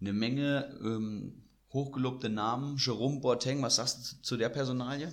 [0.00, 2.76] Eine Menge ähm, hochgelobte Namen.
[2.76, 5.12] Jerome Boateng, was sagst du zu der Personalie?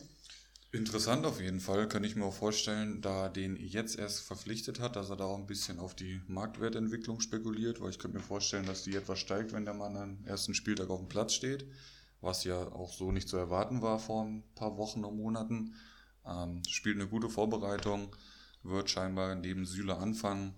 [0.72, 4.96] Interessant auf jeden Fall, kann ich mir auch vorstellen, da den jetzt erst verpflichtet hat,
[4.96, 8.68] dass er da auch ein bisschen auf die Marktwertentwicklung spekuliert, weil ich könnte mir vorstellen,
[8.68, 11.66] dass die etwas steigt, wenn der Mann am ersten Spieltag auf dem Platz steht.
[12.22, 15.76] Was ja auch so nicht zu erwarten war vor ein paar Wochen und Monaten.
[16.26, 18.16] Ähm, spielt eine gute Vorbereitung,
[18.64, 20.54] wird scheinbar neben Süle anfangen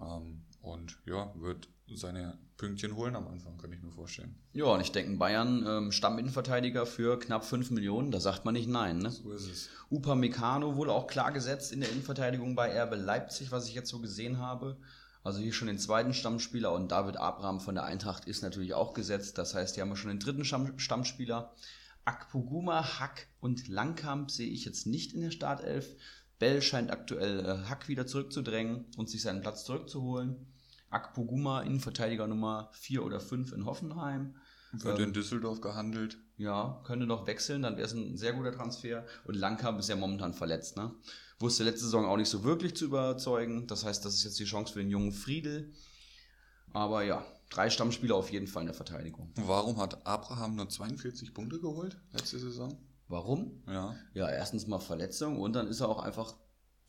[0.00, 4.36] ähm, und ja, wird seine Pünktchen holen am Anfang, kann ich mir vorstellen.
[4.52, 8.68] Ja, und ich denke, Bayern ähm, Stamminnenverteidiger für knapp 5 Millionen, da sagt man nicht
[8.68, 8.98] nein.
[8.98, 9.10] Ne?
[9.10, 9.68] So ist es.
[9.90, 13.90] Upa Meccano wurde auch klar gesetzt in der Innenverteidigung bei RB Leipzig, was ich jetzt
[13.90, 14.78] so gesehen habe.
[15.24, 18.92] Also hier schon den zweiten Stammspieler und David Abraham von der Eintracht ist natürlich auch
[18.92, 19.38] gesetzt.
[19.38, 21.54] Das heißt, hier haben wir schon den dritten Stamm Stammspieler.
[22.04, 25.86] Akpoguma, Hack und Langkamp sehe ich jetzt nicht in der Startelf.
[26.40, 30.48] Bell scheint aktuell äh, Hack wieder zurückzudrängen und sich seinen Platz zurückzuholen.
[30.90, 34.34] Akpoguma, Innenverteidiger Nummer 4 oder 5 in Hoffenheim.
[34.72, 36.18] Wird ähm, in Düsseldorf gehandelt.
[36.36, 39.06] Ja, könnte noch wechseln, dann wäre es ein sehr guter Transfer.
[39.24, 40.92] Und Langkamp ist ja momentan verletzt, ne?
[41.42, 43.66] Wusste letzte Saison auch nicht so wirklich zu überzeugen.
[43.66, 45.72] Das heißt, das ist jetzt die Chance für den jungen Friedel.
[46.72, 49.30] Aber ja, drei Stammspieler auf jeden Fall in der Verteidigung.
[49.34, 52.78] Warum hat Abraham nur 42 Punkte geholt letzte Saison?
[53.08, 53.62] Warum?
[53.66, 53.94] Ja.
[54.14, 56.34] Ja, erstens mal Verletzung und dann ist er auch einfach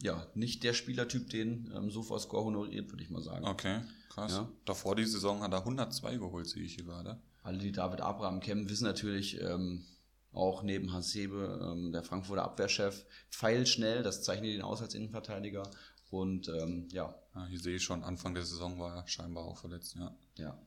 [0.01, 3.45] ja, nicht der Spielertyp, den ähm, Sofascore honoriert, würde ich mal sagen.
[3.45, 4.33] Okay, krass.
[4.33, 4.49] Ja.
[4.65, 7.19] Davor die Saison hat er 102 geholt, sehe ich hier gerade.
[7.41, 9.85] Alle, die David Abraham kennen, wissen natürlich, ähm,
[10.34, 15.63] auch neben Hasebe, ähm, der Frankfurter Abwehrchef, pfeilschnell, das zeichnet ihn aus als Innenverteidiger.
[16.10, 17.15] Und ähm, ja.
[17.34, 17.46] ja.
[17.48, 20.15] Hier sehe ich schon, Anfang der Saison war er scheinbar auch verletzt, ja.
[20.36, 20.60] Ja.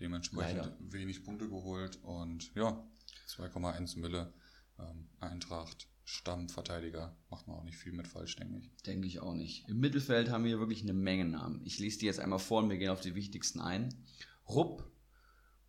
[0.00, 0.76] Dementsprechend Leider.
[0.80, 2.82] wenig Punkte geholt und ja,
[3.28, 4.32] 2,1 Mille
[4.78, 8.70] ähm, Eintracht, Stammverteidiger, macht man auch nicht viel mit falsch, denke ich.
[8.82, 9.68] Denke ich auch nicht.
[9.68, 11.62] Im Mittelfeld haben wir wirklich eine Menge Namen.
[11.64, 13.94] Ich lese die jetzt einmal vor und wir gehen auf die wichtigsten ein.
[14.48, 14.90] Rupp,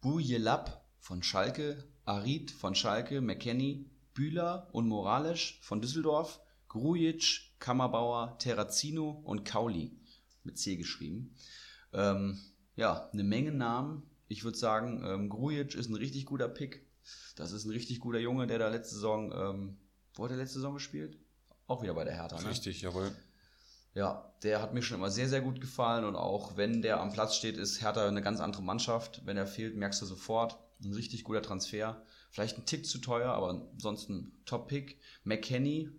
[0.02, 9.22] Bujelab von Schalke, Arid von Schalke, McKenny, Bühler und Morales von Düsseldorf, Grujic, Kammerbauer, Terrazino
[9.24, 9.98] und Kauli
[10.44, 11.36] mit C geschrieben.
[11.94, 12.39] Ähm,
[12.76, 14.04] ja, eine Menge Namen.
[14.28, 16.86] Ich würde sagen, ähm, Grujic ist ein richtig guter Pick.
[17.36, 19.78] Das ist ein richtig guter Junge, der da letzte Saison, ähm,
[20.16, 21.18] wo hat er letzte Saison gespielt?
[21.68, 22.50] Auch wieder bei der Hertha, ne?
[22.50, 23.12] Richtig, jawohl.
[23.94, 27.13] Ja, der hat mir schon immer sehr, sehr gut gefallen und auch wenn der am
[27.13, 29.22] Platz steht, ist Hertha eine ganz andere Mannschaft.
[29.26, 30.58] Wenn er fehlt, merkst du sofort.
[30.84, 32.06] Ein richtig guter Transfer.
[32.32, 35.00] Vielleicht ein Tick zu teuer, aber ansonsten Top-Pick.
[35.24, 35.89] McKenny,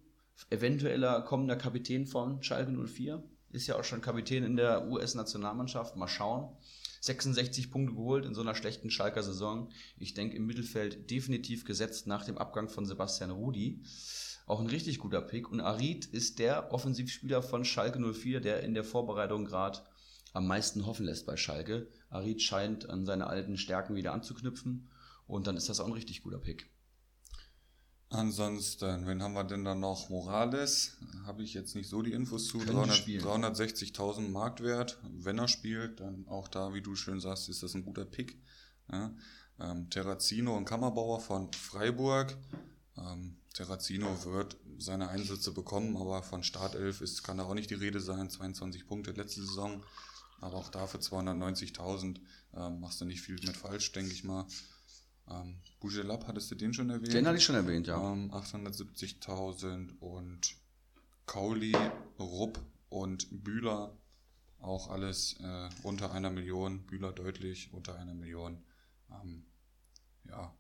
[0.51, 3.23] eventueller kommender Kapitän von Schalke 04.
[3.51, 5.97] Ist ja auch schon Kapitän in der US-Nationalmannschaft.
[5.97, 6.57] Mal schauen.
[7.01, 9.71] 66 Punkte geholt in so einer schlechten Schalker Saison.
[9.99, 13.83] Ich denke im Mittelfeld definitiv gesetzt nach dem Abgang von Sebastian Rudi.
[14.47, 15.51] Auch ein richtig guter Pick.
[15.51, 19.81] Und Arid ist der Offensivspieler von Schalke 04, der in der Vorbereitung gerade
[20.35, 21.87] am meisten hoffen lässt bei Schalke.
[22.11, 24.91] Arid scheint an seine alten Stärken wieder anzuknüpfen.
[25.27, 26.69] Und dann ist das auch ein richtig guter Pick.
[28.11, 30.11] Ansonsten, wen haben wir denn da noch?
[30.11, 32.59] Morales, habe ich jetzt nicht so die Infos zu.
[32.59, 34.99] 360.000 Marktwert.
[35.09, 38.37] Wenn er spielt, dann auch da, wie du schön sagst, ist das ein guter Pick.
[38.93, 39.15] Ja.
[39.61, 42.37] Ähm, Terrazino und Kammerbauer von Freiburg.
[42.97, 47.75] Ähm, Terrazino wird seine Einsätze bekommen, aber von Startelf ist, kann da auch nicht die
[47.75, 48.29] Rede sein.
[48.29, 49.85] 22 Punkte letzte Saison,
[50.41, 52.21] aber auch dafür 290.000
[52.55, 54.47] ähm, machst du nicht viel mit falsch, denke ich mal.
[55.29, 57.13] Ähm, Bujelab, hattest du den schon erwähnt?
[57.13, 58.13] Den hatte ich schon erwähnt, ja.
[58.13, 60.57] Ähm, 870.000 und
[61.27, 61.75] Kauli,
[62.19, 63.97] Rupp und Bühler,
[64.59, 66.85] auch alles äh, unter einer Million.
[66.87, 68.63] Bühler deutlich unter einer Million.
[69.11, 69.45] Ähm,
[70.29, 70.55] ja,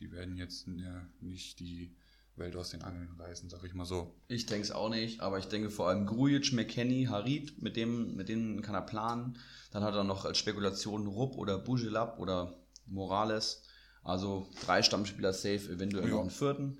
[0.00, 1.94] die werden jetzt äh, nicht die
[2.36, 4.14] Welt aus den Angeln reißen, sag ich mal so.
[4.28, 8.16] Ich denke es auch nicht, aber ich denke vor allem Grujic, McKenny, Harid, mit dem,
[8.16, 9.38] mit denen kann er planen.
[9.70, 12.54] Dann hat er noch als Spekulation Rupp oder Bujelab oder
[12.86, 13.62] Morales.
[14.02, 16.10] Also drei Stammspieler safe, eventuell ja.
[16.10, 16.78] noch einen vierten.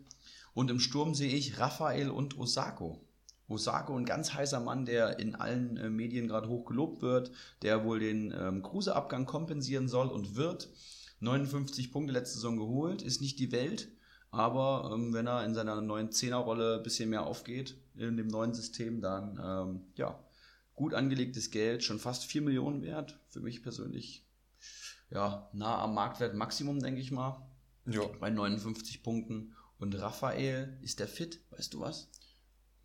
[0.54, 3.00] Und im Sturm sehe ich Raphael und Osako.
[3.48, 7.30] Osako, ein ganz heißer Mann, der in allen äh, Medien gerade hoch gelobt wird,
[7.62, 10.70] der wohl den ähm, Kruse-Abgang kompensieren soll und wird.
[11.20, 13.88] 59 Punkte letzte Saison geholt, ist nicht die Welt,
[14.32, 18.54] aber ähm, wenn er in seiner neuen Zehnerrolle ein bisschen mehr aufgeht in dem neuen
[18.54, 20.18] System, dann ähm, ja,
[20.74, 23.20] gut angelegtes Geld, schon fast 4 Millionen wert.
[23.28, 24.26] Für mich persönlich
[25.10, 27.46] ja, nah am Marktwert Maximum, denke ich mal.
[27.84, 28.06] Ja.
[28.20, 29.54] Bei 59 Punkten.
[29.78, 31.40] Und Raphael, ist der fit?
[31.50, 32.08] Weißt du was?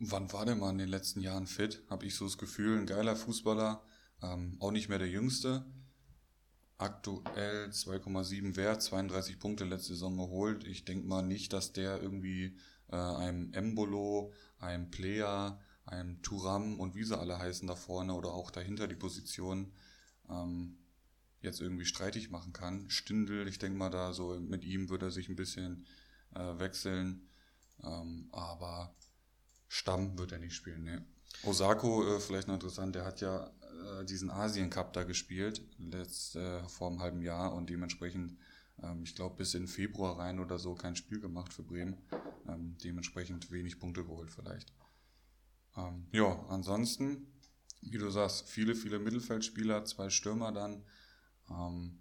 [0.00, 1.82] Wann war der mal in den letzten Jahren fit?
[1.88, 3.82] Habe ich so das Gefühl, ein geiler Fußballer,
[4.22, 5.64] ähm, auch nicht mehr der Jüngste.
[6.78, 10.64] Aktuell 2,7 Wert, 32 Punkte letzte Saison geholt.
[10.64, 12.56] Ich denke mal nicht, dass der irgendwie
[12.90, 18.32] äh, einem Embolo, einem Player, einem Turam und wie sie alle heißen da vorne oder
[18.32, 19.72] auch dahinter die Position
[20.30, 20.76] ähm,
[21.40, 22.88] jetzt irgendwie streitig machen kann.
[22.90, 25.84] Stindel, ich denke mal da so mit ihm würde er sich ein bisschen
[26.34, 27.28] äh, wechseln,
[27.82, 28.94] ähm, aber
[29.66, 31.04] Stamm wird er nicht spielen, ne.
[31.42, 36.36] Osako, äh, vielleicht noch interessant, der hat ja äh, diesen Asien Cup da gespielt, letzt,
[36.36, 38.36] äh, vor einem halben Jahr und dementsprechend
[38.82, 41.96] ähm, ich glaube, bis in Februar rein oder so kein Spiel gemacht für Bremen.
[42.48, 44.72] Ähm, dementsprechend wenig Punkte geholt vielleicht.
[45.76, 47.26] Ähm, ja, ansonsten,
[47.82, 50.84] wie du sagst, viele, viele Mittelfeldspieler, zwei Stürmer dann.
[51.50, 51.98] Ähm,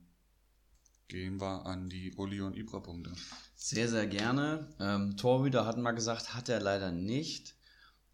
[1.08, 3.14] gehen wir an die Uli und Ibra-Punkte.
[3.56, 4.68] Sehr, sehr gerne.
[4.80, 7.56] Ähm, Torhüter hatten wir gesagt, hat er leider nicht.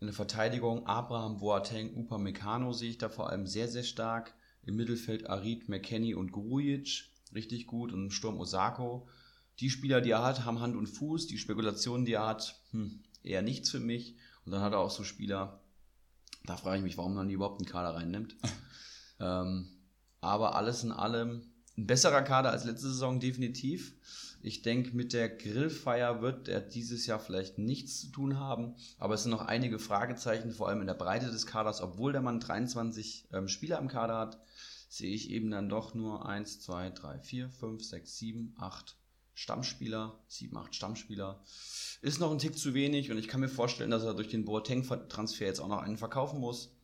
[0.04, 4.34] In der Verteidigung Abraham Boateng, Upamecano sehe ich da vor allem sehr, sehr stark.
[4.66, 7.94] Im Mittelfeld Arid, McKenny und Grujic, richtig gut.
[7.94, 9.08] Und im Sturm Osako.
[9.62, 11.28] Die Spieler, die er hat, haben Hand und Fuß.
[11.28, 14.18] Die Spekulationen, die er hat, hm, eher nichts für mich.
[14.46, 15.62] Und dann hat er auch so Spieler,
[16.44, 18.36] da frage ich mich, warum man die überhaupt einen Kader reinnimmt.
[19.22, 19.70] ähm,
[20.20, 21.44] aber alles in allem
[21.78, 23.94] ein besserer Kader als letzte Saison, definitiv.
[24.46, 29.14] Ich denke, mit der Grillfeier wird er dieses Jahr vielleicht nichts zu tun haben, aber
[29.14, 31.80] es sind noch einige Fragezeichen, vor allem in der Breite des Kaders.
[31.80, 34.42] Obwohl der Mann 23 ähm, Spieler im Kader hat,
[34.90, 38.98] sehe ich eben dann doch nur 1, 2, 3, 4, 5, 6, 7, 8
[39.34, 41.42] Stammspieler, 7, 8 Stammspieler.
[42.02, 44.44] Ist noch ein Tick zu wenig und ich kann mir vorstellen, dass er durch den
[44.44, 46.76] Boateng-Transfer jetzt auch noch einen verkaufen muss.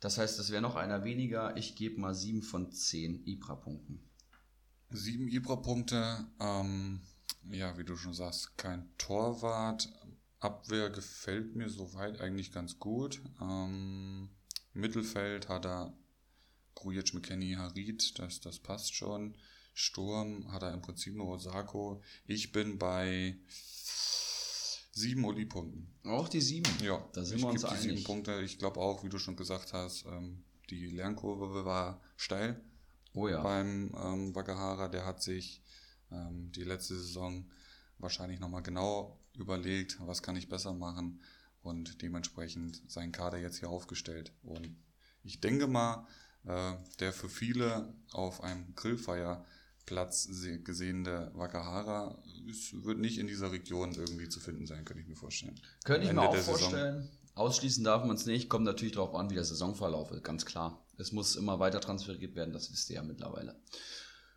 [0.00, 1.54] Das heißt, es wäre noch einer weniger.
[1.58, 4.07] Ich gebe mal 7 von 10 Ibra-Punkten.
[4.90, 6.26] Sieben Ibra-Punkte.
[6.40, 7.00] Ähm,
[7.50, 9.88] ja, wie du schon sagst, kein Torwart.
[10.40, 13.20] Abwehr gefällt mir soweit eigentlich ganz gut.
[13.40, 14.30] Ähm,
[14.72, 15.92] Mittelfeld hat er
[16.74, 19.36] Grujic, McKenny, Harid, das, das passt schon.
[19.74, 22.02] Sturm hat er im Prinzip nur Osako.
[22.26, 23.36] Ich bin bei
[24.92, 25.92] sieben Oli-Punkten.
[26.04, 26.70] Auch die sieben?
[26.82, 27.82] Ja, da sind wir uns die einig.
[27.82, 28.40] sieben Punkte.
[28.42, 32.60] Ich glaube auch, wie du schon gesagt hast, ähm, die Lernkurve war steil
[33.14, 33.42] Oh ja.
[33.42, 34.88] beim ähm, Wakahara.
[34.88, 35.62] Der hat sich
[36.10, 37.44] ähm, die letzte Saison
[37.98, 41.20] wahrscheinlich nochmal genau überlegt, was kann ich besser machen
[41.62, 44.32] und dementsprechend seinen Kader jetzt hier aufgestellt.
[44.42, 44.70] Und
[45.24, 46.06] ich denke mal,
[46.44, 52.16] äh, der für viele auf einem Grillfeierplatz se- gesehene Wakahara
[52.46, 55.60] ist, wird nicht in dieser Region irgendwie zu finden sein, könnte ich mir vorstellen.
[55.84, 56.58] Könnte ich mir auch der Saison.
[56.60, 57.08] vorstellen.
[57.34, 58.48] Ausschließen darf man es nicht.
[58.48, 60.84] Kommt natürlich darauf an, wie der Saisonverlauf ist, ganz klar.
[60.98, 63.56] Es muss immer weiter transferiert werden, das wisst ihr ja mittlerweile.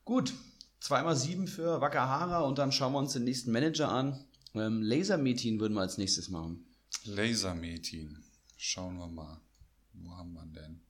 [0.06, 0.34] Gut,
[0.80, 4.24] zweimal sieben für Wakahara und dann schauen wir uns den nächsten Manager an.
[4.54, 6.66] Ähm, Laser-Meeting würden wir als nächstes machen.
[7.06, 8.24] Lasermetin.
[8.58, 9.42] Schauen wir mal.
[9.94, 10.82] Wo haben wir denn?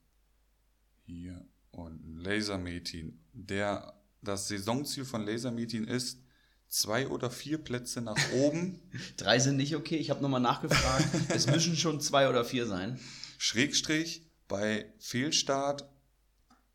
[1.06, 2.18] Hier unten.
[2.18, 3.20] Lasermetin.
[3.34, 6.20] Der, das Saisonziel von Lasermetin ist
[6.68, 8.82] zwei oder vier Plätze nach oben,
[9.18, 11.08] Drei sind nicht okay, ich habe nochmal nachgefragt.
[11.30, 13.00] es müssen schon zwei oder vier sein.
[13.38, 15.90] Schrägstrich bei Fehlstart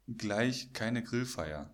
[0.08, 1.70] gleich keine Grillfeier.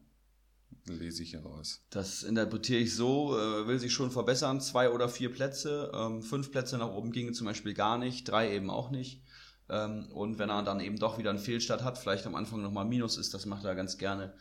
[0.84, 1.84] Lese ich hier raus.
[1.90, 4.60] Das interpretiere ich so, äh, will sich schon verbessern.
[4.60, 5.92] Zwei oder vier Plätze.
[5.94, 9.22] Ähm, fünf Plätze nach oben ginge zum Beispiel gar nicht, drei eben auch nicht.
[9.68, 12.84] Ähm, und wenn er dann eben doch wieder einen Fehlstart hat, vielleicht am Anfang nochmal
[12.84, 14.34] Minus ist, das macht er ganz gerne,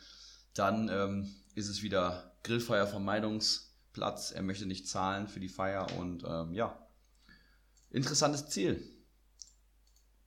[0.54, 4.32] dann ähm, ist es wieder Grillfeier-Vermeidungsplatz.
[4.32, 6.88] Er möchte nicht zahlen für die Feier und ja,
[7.90, 8.82] interessantes Ziel.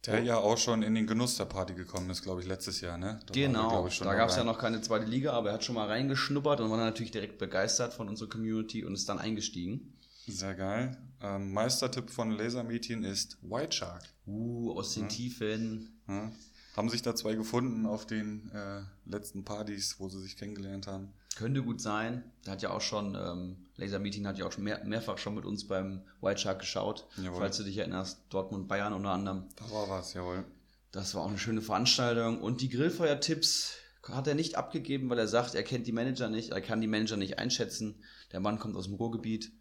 [0.08, 2.98] Der ja auch schon in den Genuss der Party gekommen ist, glaube ich, letztes Jahr,
[2.98, 3.20] ne?
[3.26, 5.64] Da wir, Genau, schon da gab es ja noch keine zweite Liga, aber er hat
[5.64, 9.94] schon mal reingeschnuppert und war natürlich direkt begeistert von unserer Community und ist dann eingestiegen.
[10.28, 10.98] Sehr geil.
[11.22, 14.04] Ähm, Meistertipp von Lasermetin ist White Shark.
[14.28, 16.02] Uh, aus den Tiefen.
[16.08, 16.32] Ja.
[16.76, 21.14] Haben sich da zwei gefunden auf den äh, letzten Partys, wo sie sich kennengelernt haben.
[21.36, 22.24] Könnte gut sein.
[22.46, 25.36] Der hat ja auch schon, ähm, Laser Meeting hat ja auch schon mehr, mehrfach schon
[25.36, 27.08] mit uns beim White Shark geschaut.
[27.18, 27.40] Jawohl.
[27.40, 29.46] Falls du dich erinnerst, Dortmund, Bayern unter anderem.
[29.56, 30.44] Da war was, jawohl.
[30.92, 32.42] Das war auch eine schöne Veranstaltung.
[32.42, 36.52] Und die Grillfeuer-Tipps hat er nicht abgegeben, weil er sagt, er kennt die Manager nicht,
[36.52, 38.04] er kann die Manager nicht einschätzen.
[38.32, 39.52] Der Mann kommt aus dem Ruhrgebiet.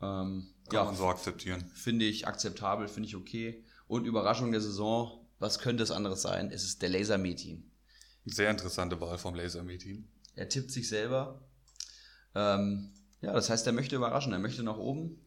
[0.00, 1.64] Ähm, Kann ja, man so akzeptieren.
[1.74, 3.64] finde ich akzeptabel, finde ich okay.
[3.86, 6.50] Und Überraschung der Saison, was könnte es anderes sein?
[6.52, 7.64] Es ist der Laser Meeting.
[8.26, 10.06] Sehr interessante Wahl vom Lasermetin.
[10.36, 11.42] Er tippt sich selber.
[12.34, 15.18] Ähm, ja, das heißt, er möchte überraschen, er möchte nach oben.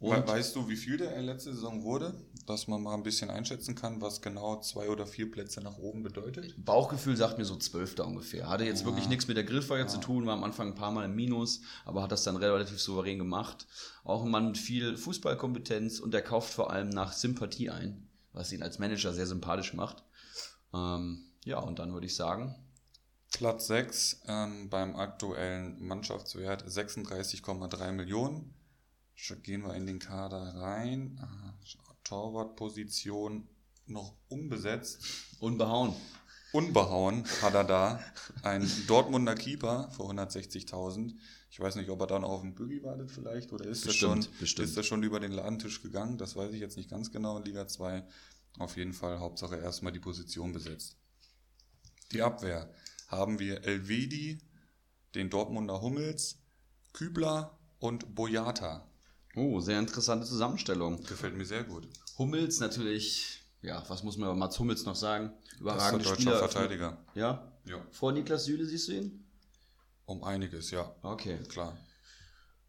[0.00, 2.12] Und weißt du, wie viel der letzte Saison wurde?
[2.46, 6.02] Dass man mal ein bisschen einschätzen kann, was genau zwei oder vier Plätze nach oben
[6.02, 6.54] bedeutet?
[6.62, 8.48] Bauchgefühl sagt mir so Zwölfter ungefähr.
[8.50, 8.86] Hatte jetzt Ja.
[8.86, 11.62] wirklich nichts mit der Grillfeuer zu tun, war am Anfang ein paar Mal im Minus,
[11.86, 13.66] aber hat das dann relativ souverän gemacht.
[14.04, 18.52] Auch ein Mann mit viel Fußballkompetenz und der kauft vor allem nach Sympathie ein, was
[18.52, 20.04] ihn als Manager sehr sympathisch macht.
[20.74, 22.54] Ähm, ja, und dann würde ich sagen,
[23.32, 28.54] Platz 6 ähm, beim aktuellen Mannschaftswert 36,3 Millionen.
[29.42, 31.20] Gehen wir in den Kader rein.
[32.04, 33.48] Torwartposition
[33.86, 35.00] noch unbesetzt.
[35.40, 35.94] unbehauen.
[36.54, 38.00] Unbehauen hat er da.
[38.44, 41.14] Ein Dortmunder Keeper für 160.000.
[41.50, 44.24] Ich weiß nicht, ob er dann auf den Boogie wartet vielleicht oder ist er schon,
[44.38, 44.68] bestimmt.
[44.68, 46.16] ist er schon über den Ladentisch gegangen?
[46.16, 48.04] Das weiß ich jetzt nicht ganz genau in Liga 2.
[48.60, 50.96] Auf jeden Fall Hauptsache erstmal die Position besetzt.
[52.12, 52.72] Die Abwehr
[53.08, 54.40] haben wir Elvedi,
[55.16, 56.38] den Dortmunder Hummels,
[56.92, 58.88] Kübler und Boyata.
[59.34, 61.02] Oh, sehr interessante Zusammenstellung.
[61.02, 61.88] Gefällt mir sehr gut.
[62.16, 65.32] Hummels natürlich, ja, was muss man über Mats Hummels noch sagen?
[65.42, 66.38] Das ist Überragende der deutsche Spieler.
[66.48, 66.98] Verteidiger.
[67.14, 67.52] Ja?
[67.64, 67.76] Ja.
[67.90, 69.24] Vor Niklas Süle siehst du ihn?
[70.04, 70.94] Um einiges, ja.
[71.02, 71.38] Okay.
[71.48, 71.76] Klar.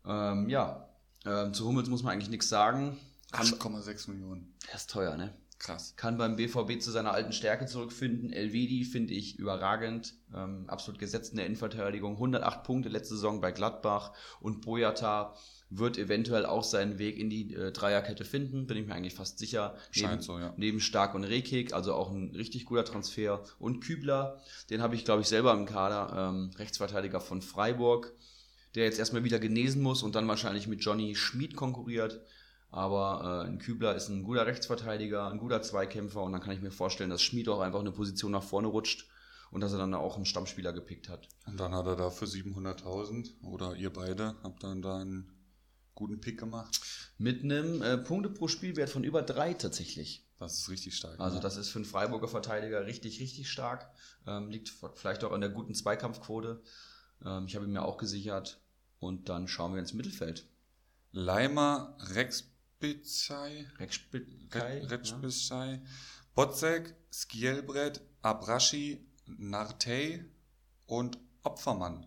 [0.06, 0.90] Ähm, ja,
[1.26, 2.98] ähm, zu Hummels muss man eigentlich nichts sagen.
[3.32, 4.56] Kann, 8,6 Millionen.
[4.70, 5.34] er ist teuer, ne?
[5.60, 5.96] Krass.
[5.96, 8.32] Kann beim BVB zu seiner alten Stärke zurückfinden.
[8.32, 10.14] Elvedi finde ich überragend.
[10.34, 12.14] Ähm, absolut gesetzt in der Innenverteidigung.
[12.14, 14.14] 108 Punkte letzte Saison bei Gladbach.
[14.40, 15.36] Und Boyata
[15.70, 18.68] wird eventuell auch seinen Weg in die äh, Dreierkette finden.
[18.68, 19.76] Bin ich mir eigentlich fast sicher.
[19.92, 20.54] Scheint neben, so, ja.
[20.58, 23.44] Neben Stark und Rekik, also auch ein richtig guter Transfer.
[23.60, 26.30] Und Kübler, den habe ich, glaube ich, selber im Kader.
[26.30, 28.14] Ähm, Rechtsverteidiger von Freiburg,
[28.76, 32.22] der jetzt erstmal wieder genesen muss und dann wahrscheinlich mit Johnny Schmid konkurriert.
[32.72, 36.62] Aber äh, ein Kübler ist ein guter Rechtsverteidiger, ein guter Zweikämpfer und dann kann ich
[36.62, 39.08] mir vorstellen, dass Schmid auch einfach eine Position nach vorne rutscht
[39.52, 41.30] und dass er dann auch einen Stammspieler gepickt hat.
[41.46, 45.32] Und dann hat er da für 700.000 oder ihr beide habt dann da einen
[45.96, 46.80] guten Pick gemacht.
[47.18, 50.26] Mit einem äh, Punkte pro Spielwert von über drei tatsächlich.
[50.38, 51.20] Das ist richtig stark.
[51.20, 51.42] Also ne?
[51.42, 53.90] das ist für einen Freiburger Verteidiger richtig, richtig stark.
[54.28, 56.62] Ähm, liegt vielleicht auch an der guten Zweikampfquote.
[57.26, 58.60] Ähm, ich habe ihn mir auch gesichert.
[59.00, 60.48] Und dann schauen wir ins Mittelfeld.
[61.12, 64.88] Leimer, Rexpizai, Rekspitkai, ja.
[64.88, 65.82] Rexpizai,
[66.34, 70.26] Botzek, Skielbrett, Abraschi, Nartey
[70.86, 72.06] und Opfermann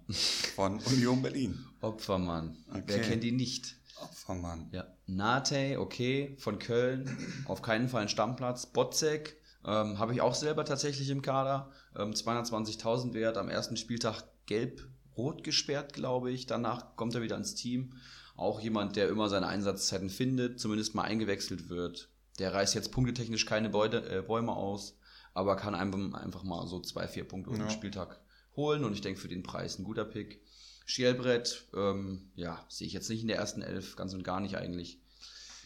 [0.57, 1.65] von Union Berlin.
[1.81, 2.57] Opfermann.
[2.71, 2.83] Okay.
[2.87, 3.77] Wer kennt ihn nicht?
[4.03, 4.69] Opfermann.
[4.73, 4.87] Ja.
[5.07, 7.17] Nate, okay, von Köln,
[7.47, 8.67] auf keinen Fall ein Stammplatz.
[8.67, 11.71] Botzek, ähm, habe ich auch selber tatsächlich im Kader.
[11.97, 16.47] Ähm, 220.000 wert, am ersten Spieltag gelb-rot gesperrt, glaube ich.
[16.47, 17.95] Danach kommt er wieder ins Team.
[18.37, 22.09] Auch jemand, der immer seine Einsatzzeiten findet, zumindest mal eingewechselt wird.
[22.39, 24.97] Der reißt jetzt punktetechnisch keine äh, Bäume aus,
[25.35, 27.69] aber kann einfach, einfach mal so zwei, vier Punkte ja.
[27.71, 28.21] Spieltag
[28.59, 28.85] holen.
[28.85, 30.43] Und ich denke, für den Preis ein guter Pick.
[30.85, 34.57] Schielbrett, ähm, ja, sehe ich jetzt nicht in der ersten Elf, ganz und gar nicht
[34.57, 34.99] eigentlich.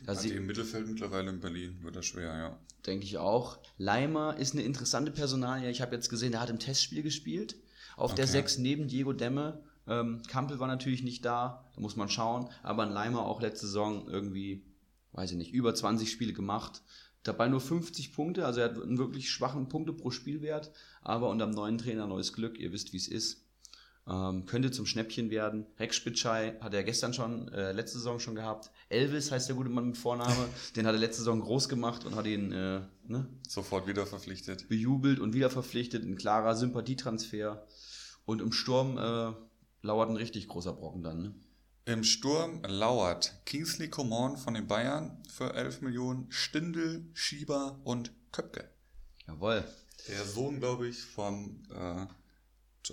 [0.04, 2.58] Da die im Mittelfeld mittlerweile in Berlin, wird das schwer, ja.
[2.86, 3.58] denke ich auch.
[3.78, 5.70] Leimer ist eine interessante Personalie.
[5.70, 7.54] Ich habe jetzt gesehen, er hat im Testspiel gespielt.
[7.96, 8.32] Auf der Okay.
[8.32, 9.62] 6 neben Diego Demme.
[9.86, 12.48] Ähm, Kampel war natürlich nicht da, da muss man schauen.
[12.64, 14.64] Aber ein Leimer auch letzte Saison irgendwie,
[15.12, 16.82] weiß ich nicht, über 20 Spiele gemacht.
[17.22, 20.72] Dabei nur 50 Punkte, also er hat einen wirklich schwachen Punkte pro Spielwert.
[21.02, 23.44] Aber unter dem neuen Trainer neues Glück, ihr wisst, wie es ist.
[24.08, 25.66] Ähm, könnte zum Schnäppchen werden.
[25.78, 28.72] Rex Spitschei hat er gestern schon, äh, letzte Saison schon gehabt.
[28.88, 30.48] Elvis heißt der gute Mann mit Vorname.
[30.76, 34.68] Den hat er letzte Saison groß gemacht und hat ihn äh, ne, Sofort wieder verpflichtet.
[34.68, 36.04] bejubelt und wieder verpflichtet.
[36.04, 37.64] Ein klarer Sympathietransfer.
[38.24, 39.32] Und im Sturm äh,
[39.82, 41.22] lauert ein richtig großer Brocken dann.
[41.22, 41.34] Ne?
[41.84, 48.68] Im Sturm lauert Kingsley Coman von den Bayern für 11 Millionen, Stindl, Schieber und Köpke.
[49.26, 49.64] Jawohl.
[50.08, 52.06] Der Sohn, glaube ich, vom äh,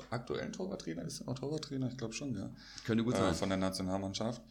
[0.10, 1.04] aktuellen Torwarttrainer.
[1.04, 1.90] Ist er noch Torwarttrainer?
[1.90, 2.50] Ich glaube schon, ja.
[2.86, 3.36] Könnte gut Äh, sein.
[3.36, 4.42] von der Nationalmannschaft.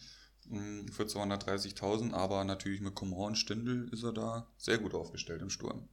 [0.47, 5.43] Mm, Für 230.000, aber natürlich mit Coman und Stindl ist er da sehr gut aufgestellt
[5.43, 5.89] im Sturm.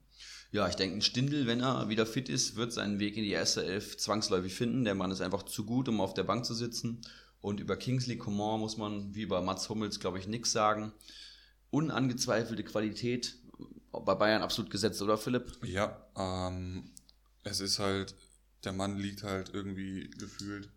[0.52, 3.32] Ja, ich denke, ein Stindl, wenn er wieder fit ist, wird seinen Weg in die
[3.32, 4.86] erste Elf zwangsläufig finden.
[4.86, 7.02] Der Mann ist einfach zu gut, um auf der Bank zu sitzen.
[7.46, 10.92] Und über Kingsley Coman muss man, wie bei Mats Hummels, glaube ich, nichts sagen.
[11.70, 13.38] Unangezweifelte Qualität.
[13.92, 15.56] Bei Bayern absolut gesetzt, oder Philipp?
[15.64, 16.90] Ja, ähm,
[17.44, 18.16] es ist halt,
[18.64, 20.72] der Mann liegt halt irgendwie gefühlt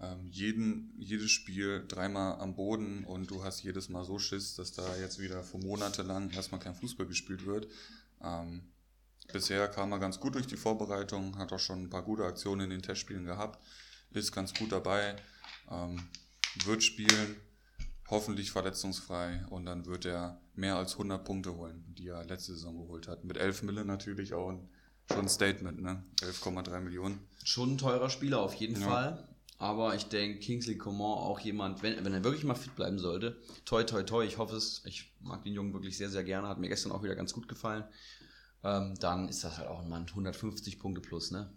[0.00, 4.70] ähm, jeden, jedes Spiel dreimal am Boden und du hast jedes Mal so Schiss, dass
[4.70, 7.66] da jetzt wieder für Monate lang erstmal kein Fußball gespielt wird.
[8.22, 8.62] Ähm,
[9.32, 12.60] bisher kam er ganz gut durch die Vorbereitung, hat auch schon ein paar gute Aktionen
[12.60, 13.60] in den Testspielen gehabt,
[14.12, 15.16] ist ganz gut dabei,
[15.72, 16.02] ähm,
[16.64, 17.36] wird spielen,
[18.08, 22.76] hoffentlich verletzungsfrei und dann wird er mehr als 100 Punkte holen, die er letzte Saison
[22.76, 23.24] geholt hat.
[23.24, 24.68] Mit 11 Mille natürlich auch ein,
[25.10, 26.04] schon ein Statement, ne?
[26.20, 27.20] 11,3 Millionen.
[27.44, 28.86] Schon ein teurer Spieler auf jeden Ja.
[28.88, 29.28] Fall.
[29.58, 33.40] Aber ich denke, Kingsley Coman auch jemand, wenn, wenn er wirklich mal fit bleiben sollte,
[33.64, 36.58] toi, toi, toi, ich hoffe es, ich mag den Jungen wirklich sehr, sehr gerne, hat
[36.58, 37.84] mir gestern auch wieder ganz gut gefallen,
[38.64, 41.52] ähm, dann ist das halt auch ein Mann, 150 Punkte plus, ne?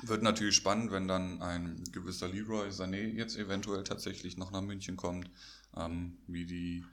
[0.00, 4.96] Wird natürlich spannend, wenn dann ein gewisser Leroy Sané jetzt eventuell tatsächlich noch nach München
[4.96, 5.30] kommt,
[5.76, 6.84] ähm, wie die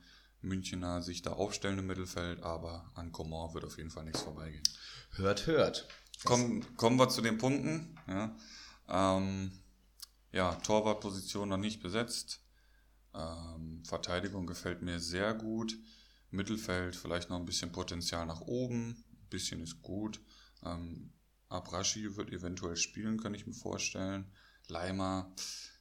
[0.41, 4.63] Münchner sich da aufstellen im Mittelfeld, aber an Coman wird auf jeden Fall nichts vorbeigehen.
[5.11, 5.87] Hört, hört.
[6.23, 7.97] Kommen, kommen wir zu den Punkten.
[8.07, 8.35] Ja,
[8.87, 9.51] ähm,
[10.31, 12.41] ja Torwartposition noch nicht besetzt.
[13.13, 15.77] Ähm, Verteidigung gefällt mir sehr gut.
[16.31, 19.03] Mittelfeld vielleicht noch ein bisschen Potenzial nach oben.
[19.11, 20.19] Ein bisschen ist gut.
[20.63, 21.11] Ähm,
[21.49, 24.31] Abrashi wird eventuell spielen, kann ich mir vorstellen.
[24.67, 25.33] Leimer,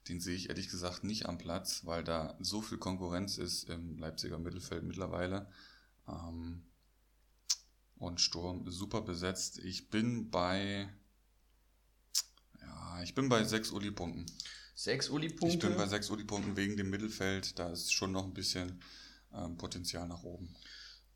[0.08, 3.98] den sehe ich ehrlich gesagt nicht am Platz, weil da so viel Konkurrenz ist im
[3.98, 5.50] Leipziger Mittelfeld mittlerweile.
[6.08, 6.64] Ähm,
[7.96, 9.58] und Sturm super besetzt.
[9.58, 10.88] Ich bin bei,
[12.60, 14.26] ja, ich bin bei sechs Uli-Punkten.
[14.74, 15.48] Sechs Uli-Punkte.
[15.48, 17.58] Ich bin bei sechs Uli-Punkten wegen dem Mittelfeld.
[17.58, 18.80] Da ist schon noch ein bisschen
[19.34, 20.54] ähm, Potenzial nach oben.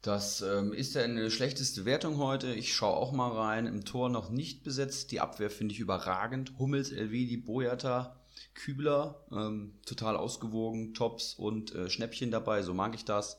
[0.03, 2.53] Das ähm, ist eine schlechteste Wertung heute.
[2.53, 3.67] Ich schaue auch mal rein.
[3.67, 5.13] Im Tor noch nicht besetzt.
[5.13, 6.59] Die Abwehr finde ich überragend.
[6.59, 8.21] Hummels, Elvedi, Boyata,
[8.55, 12.63] Kübler, ähm, total ausgewogen, Tops und äh, Schnäppchen dabei.
[12.63, 13.39] So mag ich das.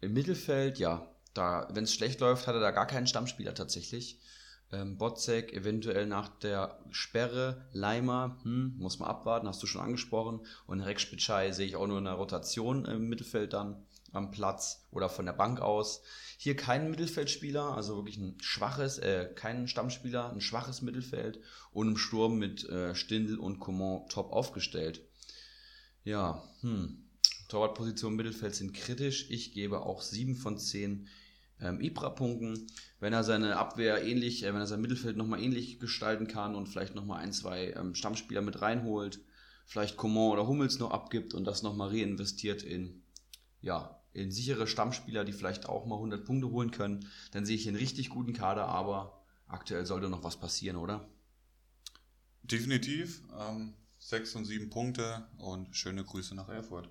[0.00, 4.20] Im Mittelfeld, ja, da, wenn es schlecht läuft, hat er da gar keinen Stammspieler tatsächlich.
[4.70, 10.46] Ähm, Botzek eventuell nach der Sperre, Leimer, hm, muss man abwarten, hast du schon angesprochen.
[10.68, 14.86] Und Rex Spitschei sehe ich auch nur in der Rotation im Mittelfeld dann am Platz
[14.90, 16.02] oder von der Bank aus.
[16.38, 21.40] Hier kein Mittelfeldspieler, also wirklich ein schwaches, äh, kein Stammspieler, ein schwaches Mittelfeld
[21.72, 25.02] und im Sturm mit äh, Stindl und Coman top aufgestellt.
[26.04, 27.02] Ja, hm.
[27.48, 29.30] Torwartposition Mittelfeld sind kritisch.
[29.30, 31.08] Ich gebe auch 7 von 10
[31.60, 32.66] ähm, Ibra-Punkten.
[33.00, 36.68] Wenn er seine Abwehr ähnlich, äh, wenn er sein Mittelfeld nochmal ähnlich gestalten kann und
[36.68, 39.20] vielleicht nochmal ein, zwei ähm, Stammspieler mit reinholt,
[39.66, 43.02] vielleicht Coman oder Hummels noch abgibt und das nochmal reinvestiert in,
[43.60, 47.68] ja, in sichere Stammspieler, die vielleicht auch mal 100 Punkte holen können, dann sehe ich
[47.68, 51.06] einen richtig guten Kader, aber aktuell sollte noch was passieren, oder?
[52.42, 53.22] Definitiv.
[53.38, 56.88] Ähm, sechs und sieben Punkte und schöne Grüße nach Erfurt.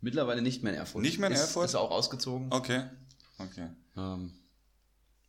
[0.00, 1.02] Mittlerweile nicht mehr in Erfurt.
[1.02, 1.66] Nicht mehr in ist, Erfurt?
[1.66, 2.52] Ist er auch ausgezogen.
[2.52, 2.84] Okay.
[3.38, 3.68] Okay.
[3.96, 4.32] Ähm,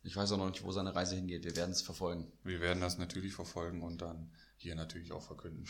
[0.02, 1.44] ich weiß auch noch nicht, wo seine Reise hingeht.
[1.44, 2.30] Wir werden es verfolgen.
[2.44, 5.64] Wir werden das natürlich verfolgen und dann hier natürlich auch verkünden.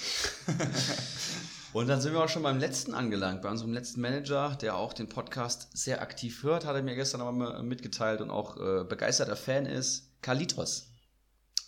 [1.73, 4.93] und dann sind wir auch schon beim letzten angelangt, bei unserem letzten Manager, der auch
[4.93, 9.37] den Podcast sehr aktiv hört, hat er mir gestern aber mitgeteilt und auch äh, begeisterter
[9.37, 10.89] Fan ist, Kalitos.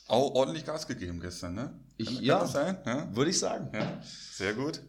[0.09, 1.81] Auch ordentlich Gas gegeben gestern, ne?
[1.97, 2.79] Ich, kann, kann ja, das sein?
[2.85, 3.15] Ja?
[3.15, 3.71] würde ich sagen.
[3.73, 4.83] Ja, sehr gut.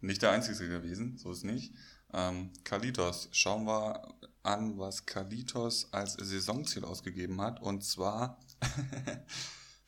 [0.00, 1.72] Nicht der Einzige gewesen, so ist nicht.
[2.12, 4.06] Ähm, Kalitos, schauen wir
[4.42, 7.62] an, was Kalitos als Saisonziel ausgegeben hat.
[7.62, 8.38] Und zwar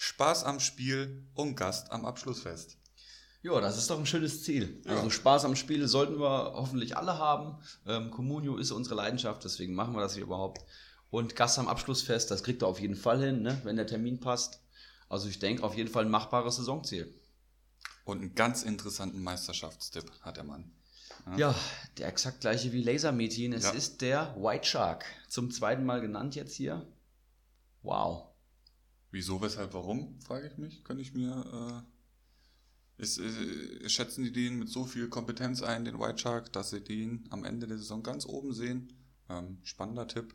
[0.03, 2.77] Spaß am Spiel und Gast am Abschlussfest.
[3.41, 4.83] Ja, das ist doch ein schönes Ziel.
[4.85, 4.97] Ja.
[4.97, 7.63] Also Spaß am Spiel sollten wir hoffentlich alle haben.
[7.87, 10.65] Ähm, Communio ist unsere Leidenschaft, deswegen machen wir das hier überhaupt.
[11.11, 13.61] Und Gast am Abschlussfest, das kriegt er auf jeden Fall hin, ne?
[13.63, 14.61] wenn der Termin passt.
[15.09, 17.15] Also ich denke auf jeden Fall ein machbares Saisonziel.
[18.05, 20.73] Und einen ganz interessanten Meisterschaftstipp hat der Mann.
[21.27, 21.55] Ja, ja
[21.99, 23.53] der exakt gleiche wie Laser Metin.
[23.53, 23.71] Es ja.
[23.71, 25.05] ist der White Shark.
[25.29, 26.85] Zum zweiten Mal genannt jetzt hier.
[27.83, 28.32] Wow.
[29.13, 30.83] Wieso, weshalb, warum, frage ich mich.
[30.85, 31.85] Könnte ich mir.
[32.99, 36.71] Äh, ist, äh, schätzen die den mit so viel Kompetenz ein, den White Shark, dass
[36.71, 38.93] sie den am Ende der Saison ganz oben sehen?
[39.29, 40.35] Ähm, spannender Tipp.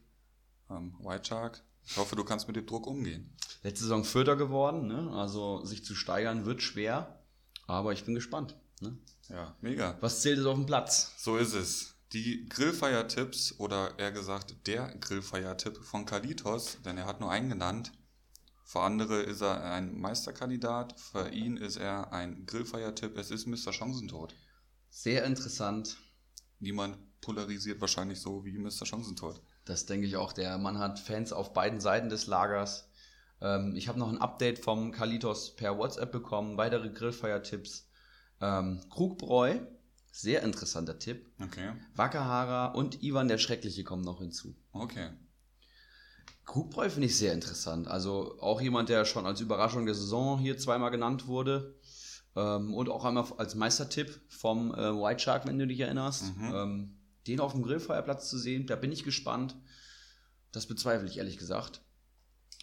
[0.70, 1.64] Ähm, White Shark.
[1.86, 3.34] Ich hoffe, du kannst mit dem Druck umgehen.
[3.64, 5.12] Letzte Saison Vierter geworden, ne?
[5.12, 7.24] also sich zu steigern wird schwer,
[7.66, 8.58] aber ich bin gespannt.
[8.82, 8.98] Ne?
[9.30, 9.98] Ja, mega.
[10.02, 11.14] Was zählt es auf dem Platz?
[11.18, 11.96] So ist es.
[12.14, 17.92] Die Grillfeiertipps oder eher gesagt der Grillfeiertipp von Kalitos, denn er hat nur einen genannt.
[18.68, 23.18] Für andere ist er ein Meisterkandidat, für ihn ist er ein Grillfeiertipp.
[23.18, 23.72] Es ist Mr.
[23.72, 24.36] Chancentod.
[24.90, 25.96] Sehr interessant.
[26.60, 28.86] Niemand polarisiert wahrscheinlich so wie Mr.
[28.86, 29.42] Chancentod.
[29.64, 30.34] Das denke ich auch.
[30.34, 32.90] Der Mann hat Fans auf beiden Seiten des Lagers.
[33.40, 36.58] Ähm, ich habe noch ein Update vom Kalitos per WhatsApp bekommen.
[36.58, 37.90] Weitere Grillfeiertipps.
[38.42, 39.60] Ähm, Krugbräu,
[40.12, 41.26] sehr interessanter Tipp.
[41.42, 41.72] Okay.
[41.96, 44.58] Wakahara und Ivan der Schreckliche kommen noch hinzu.
[44.74, 45.12] Okay.
[46.48, 47.88] Krugbräu finde ich sehr interessant.
[47.88, 51.76] Also auch jemand, der schon als Überraschung der Saison hier zweimal genannt wurde.
[52.36, 56.36] Ähm, und auch einmal als Meistertipp vom äh, White Shark, wenn du dich erinnerst.
[56.38, 56.56] Mhm.
[56.56, 59.58] Ähm, den auf dem Grillfeuerplatz zu sehen, da bin ich gespannt.
[60.54, 61.82] Das bezweifle ich ehrlich gesagt.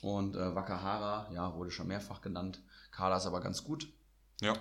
[0.00, 2.62] Und äh, Wakahara, ja, wurde schon mehrfach genannt.
[2.90, 3.92] Kala ist aber ganz gut.
[4.40, 4.54] Ja.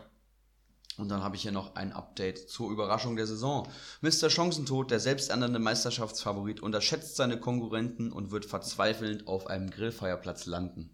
[0.98, 3.68] Und dann habe ich hier noch ein Update zur Überraschung der Saison.
[4.02, 4.30] Mr.
[4.30, 10.92] Chancentod, der selbsternannte Meisterschaftsfavorit, unterschätzt seine Konkurrenten und wird verzweifelnd auf einem Grillfeierplatz landen.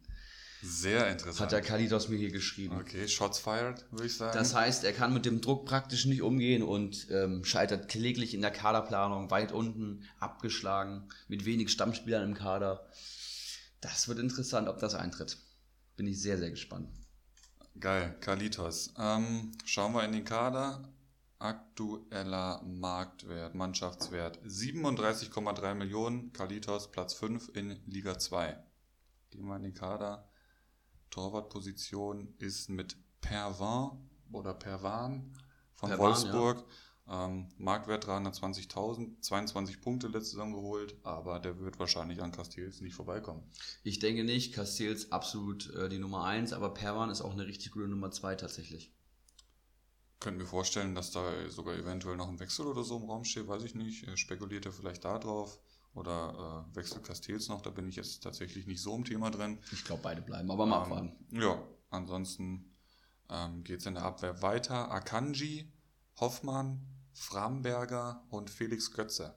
[0.62, 1.40] Sehr interessant.
[1.40, 2.78] Hat der Kalidos mir hier geschrieben.
[2.78, 4.38] Okay, Shots fired, würde ich sagen.
[4.38, 8.42] Das heißt, er kann mit dem Druck praktisch nicht umgehen und ähm, scheitert kläglich in
[8.42, 12.90] der Kaderplanung, weit unten, abgeschlagen, mit wenig Stammspielern im Kader.
[13.80, 15.38] Das wird interessant, ob das eintritt.
[15.96, 16.90] Bin ich sehr, sehr gespannt.
[17.80, 18.94] Geil, Kalitos.
[18.98, 20.84] Ähm, schauen wir in den Kader.
[21.38, 26.34] Aktueller Marktwert, Mannschaftswert 37,3 Millionen.
[26.34, 28.62] Kalitos Platz 5 in Liga 2.
[29.30, 30.28] Gehen wir in den Kader.
[31.10, 35.34] Torwartposition ist mit Pervan oder Pervan
[35.76, 36.58] von Pervan, Wolfsburg.
[36.58, 36.66] Ja.
[37.12, 42.94] Ähm, Marktwert 320.000, 22 Punkte letzte Saison geholt, aber der wird wahrscheinlich an Castells nicht
[42.94, 43.44] vorbeikommen.
[43.84, 44.54] Ich denke nicht.
[44.54, 48.36] Castells absolut äh, die Nummer 1, aber Perwan ist auch eine richtig gute Nummer 2
[48.36, 48.94] tatsächlich.
[50.20, 53.48] Könnten wir vorstellen, dass da sogar eventuell noch ein Wechsel oder so im Raum steht,
[53.48, 54.06] weiß ich nicht.
[54.20, 55.60] Spekuliert er vielleicht da drauf
[55.96, 57.62] oder äh, wechselt Castells noch?
[57.62, 59.58] Da bin ich jetzt tatsächlich nicht so im Thema drin.
[59.72, 61.26] Ich glaube, beide bleiben, aber mal ähm, abwarten.
[61.32, 62.76] Ja, ansonsten
[63.30, 64.92] ähm, geht es in der Abwehr weiter.
[64.92, 65.72] Akanji,
[66.20, 69.36] Hoffmann, Framberger und Felix Götze.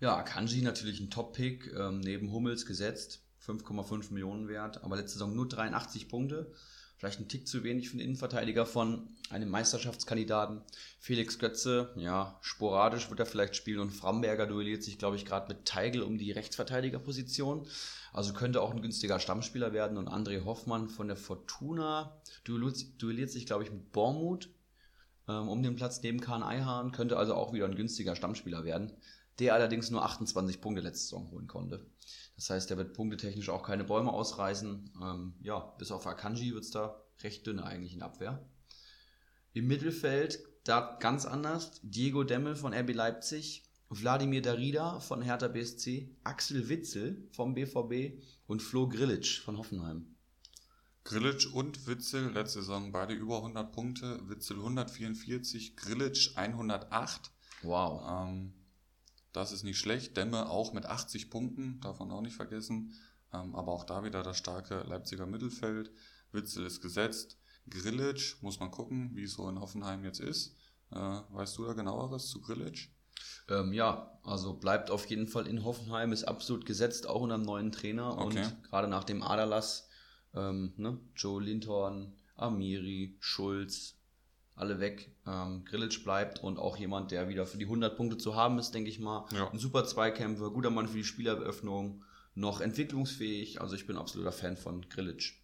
[0.00, 5.34] Ja, Akanji natürlich ein Top-Pick, ähm, neben Hummels gesetzt, 5,5 Millionen wert, aber letzte Saison
[5.34, 6.52] nur 83 Punkte.
[6.96, 10.62] Vielleicht ein Tick zu wenig für den Innenverteidiger von einem Meisterschaftskandidaten.
[11.00, 15.52] Felix Götze, ja, sporadisch wird er vielleicht spielen und Framberger duelliert sich, glaube ich, gerade
[15.52, 17.66] mit Teigl um die Rechtsverteidigerposition.
[18.12, 23.44] Also könnte auch ein günstiger Stammspieler werden und André Hoffmann von der Fortuna duelliert, sich,
[23.44, 24.48] glaube ich, mit Bormuth
[25.28, 28.92] ähm, um den Platz neben Kahn Eihahn, könnte also auch wieder ein günstiger Stammspieler werden,
[29.38, 31.86] der allerdings nur 28 Punkte letzte Saison holen konnte.
[32.36, 34.92] Das heißt, der wird punktetechnisch auch keine Bäume ausreißen.
[35.02, 38.44] Ähm, ja, bis auf Akanji wird es da recht dünn eigentlich in Abwehr.
[39.52, 46.16] Im Mittelfeld, da ganz anders, Diego Demmel von RB Leipzig, Wladimir Darida von Hertha BSC,
[46.24, 50.13] Axel Witzel vom BVB und Flo Grillitsch von Hoffenheim.
[51.04, 54.18] Grillitsch und Witzel letzte Saison beide über 100 Punkte.
[54.28, 57.30] Witzel 144, Grillitsch 108.
[57.62, 58.02] Wow.
[58.08, 58.54] Ähm,
[59.32, 60.16] das ist nicht schlecht.
[60.16, 62.94] Demme auch mit 80 Punkten, darf man auch nicht vergessen.
[63.34, 65.90] Ähm, aber auch da wieder das starke Leipziger Mittelfeld.
[66.32, 67.38] Witzel ist gesetzt.
[67.68, 70.56] Grillitsch, muss man gucken, wie es so in Hoffenheim jetzt ist.
[70.90, 72.88] Äh, weißt du da genaueres zu Grillitsch?
[73.50, 77.44] Ähm, ja, also bleibt auf jeden Fall in Hoffenheim, ist absolut gesetzt, auch unter einem
[77.44, 78.16] neuen Trainer.
[78.18, 78.44] Okay.
[78.44, 79.88] Und gerade nach dem Aderlass
[80.34, 80.98] ähm, ne?
[81.16, 83.96] Joe Linton, Amiri, Schulz,
[84.56, 85.10] alle weg.
[85.26, 88.72] Ähm, Grillitsch bleibt und auch jemand, der wieder für die 100 Punkte zu haben ist,
[88.72, 89.26] denke ich mal.
[89.32, 89.50] Ja.
[89.50, 92.04] Ein super Zweikämpfer, guter Mann für die Spieleröffnung,
[92.34, 93.60] noch entwicklungsfähig.
[93.60, 95.34] Also ich bin absoluter Fan von Grillitsch.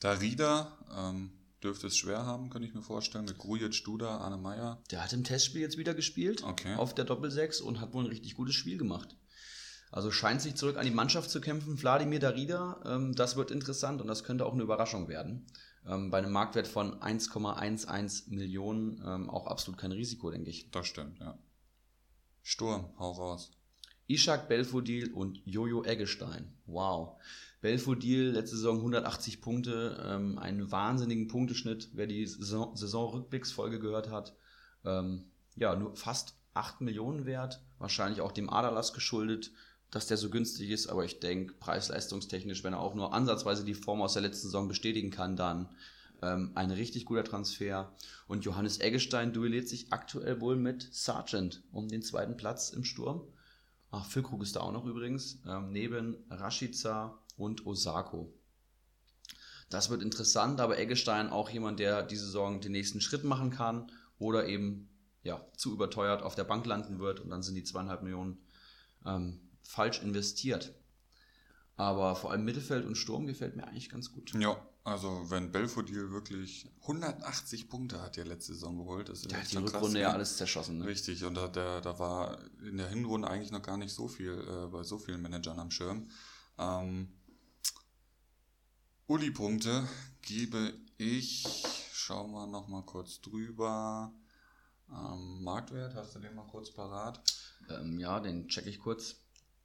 [0.00, 4.82] Darida ähm, dürfte es schwer haben, könnte ich mir vorstellen, mit Grujic, Duda, Arne Meyer.
[4.90, 6.74] Der hat im Testspiel jetzt wieder gespielt, okay.
[6.76, 9.16] auf der Doppel-6 und hat wohl ein richtig gutes Spiel gemacht.
[9.90, 11.80] Also scheint sich zurück an die Mannschaft zu kämpfen.
[11.80, 15.46] Wladimir Darida, ähm, das wird interessant und das könnte auch eine Überraschung werden.
[15.86, 20.70] Ähm, bei einem Marktwert von 1,11 Millionen ähm, auch absolut kein Risiko, denke ich.
[20.70, 21.38] Das stimmt, ja.
[22.42, 23.50] Sturm, hau raus.
[24.06, 26.52] Ishak Belfodil und Jojo Eggestein.
[26.66, 27.20] Wow.
[27.60, 34.34] Belfodil, letzte Saison 180 Punkte, ähm, einen wahnsinnigen Punkteschnitt, wer die Saison Saisonrückblicksfolge gehört hat.
[34.84, 39.52] Ähm, ja, nur fast 8 Millionen wert, wahrscheinlich auch dem Aderlass geschuldet
[39.90, 43.74] dass der so günstig ist, aber ich denke, preis-leistungstechnisch, wenn er auch nur ansatzweise die
[43.74, 45.68] Form aus der letzten Saison bestätigen kann, dann
[46.22, 47.92] ähm, ein richtig guter Transfer.
[48.28, 53.22] Und Johannes Eggestein duelliert sich aktuell wohl mit Sargent um den zweiten Platz im Sturm.
[53.90, 58.32] Ach, Füllkrug ist da auch noch übrigens, ähm, neben Rashica und Osako.
[59.70, 63.90] Das wird interessant, aber Eggestein auch jemand, der diese Saison den nächsten Schritt machen kann
[64.18, 64.88] oder eben
[65.22, 68.38] ja, zu überteuert auf der Bank landen wird und dann sind die zweieinhalb Millionen
[69.04, 70.74] ähm, falsch investiert.
[71.76, 74.34] Aber vor allem Mittelfeld und Sturm gefällt mir eigentlich ganz gut.
[74.34, 79.40] Ja, also wenn Belfodil wirklich 180 Punkte hat der letzte Saison geholt, das ist der
[79.40, 80.14] hat die Rückrunde krass, ja ne?
[80.14, 80.78] alles zerschossen.
[80.78, 80.86] Ne?
[80.86, 84.32] Richtig, und da, der, da war in der Hinrunde eigentlich noch gar nicht so viel
[84.32, 86.10] äh, bei so vielen Managern am Schirm.
[86.58, 87.08] Ähm,
[89.06, 89.88] Uli-Punkte
[90.22, 94.12] gebe ich, schauen wir nochmal kurz drüber.
[94.90, 97.22] Ähm, Marktwert, hast du den mal kurz parat?
[97.70, 99.16] Ähm, ja, den checke ich kurz.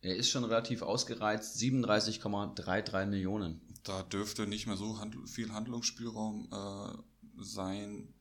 [0.06, 3.60] Er ist schon relativ ausgereizt, 37,33 Millionen.
[3.82, 8.14] Da dürfte nicht mehr so handl viel Handlungsspielraum äh, sein.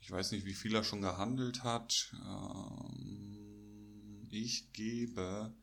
[0.00, 2.14] Ich weiß nicht, wie viel er schon gehandelt hat.
[2.14, 5.54] Ähm, ich gebe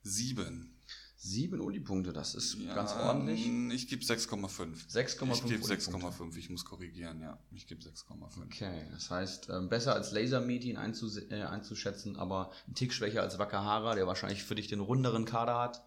[0.00, 0.75] sieben.
[1.26, 3.50] Sieben Uni-Punkte, das ist ja, ganz ordentlich.
[3.74, 4.88] Ich gebe 6,5.
[4.88, 5.32] 6,5.
[5.32, 6.36] Ich gebe 6,5.
[6.36, 7.36] Ich muss korrigieren, ja.
[7.52, 8.44] Ich gebe 6,5.
[8.44, 13.22] Okay, das heißt, ähm, besser als Laser Meeting einzus äh, einzuschätzen, aber ein Tick schwächer
[13.22, 15.82] als Wakahara, der wahrscheinlich für dich den runderen Kader hat.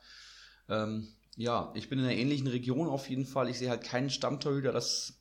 [0.67, 3.47] Ähm, ja, ich bin in einer ähnlichen Region auf jeden Fall.
[3.47, 5.19] Ich sehe halt keinen Stammtorhüter, das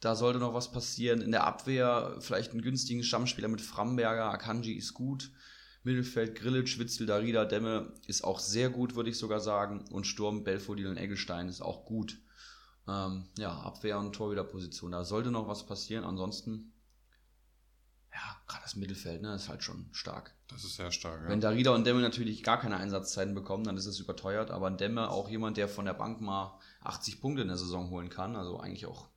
[0.00, 1.20] da sollte noch was passieren.
[1.20, 4.30] In der Abwehr vielleicht einen günstigen Stammspieler mit Framberger.
[4.30, 5.30] Akanji ist gut.
[5.84, 9.84] Mittelfeld Grillitsch, Witzel, Darida, Demme ist auch sehr gut, würde ich sogar sagen.
[9.90, 12.18] Und Sturm, Belfodil und Eggelstein ist auch gut.
[12.88, 14.92] Ähm, ja, Abwehr- und Torhüterposition.
[14.92, 16.04] Da sollte noch was passieren.
[16.04, 16.72] Ansonsten,
[18.12, 20.34] ja, gerade das Mittelfeld, ne, ist halt schon stark.
[20.48, 21.28] Das ist sehr stark, ja.
[21.28, 24.50] Wenn Darida und Demme natürlich gar keine Einsatzzeiten bekommen, dann ist es überteuert.
[24.50, 28.08] Aber Demme auch jemand, der von der Bank mal 80 Punkte in der Saison holen
[28.08, 28.36] kann.
[28.36, 29.11] Also eigentlich auch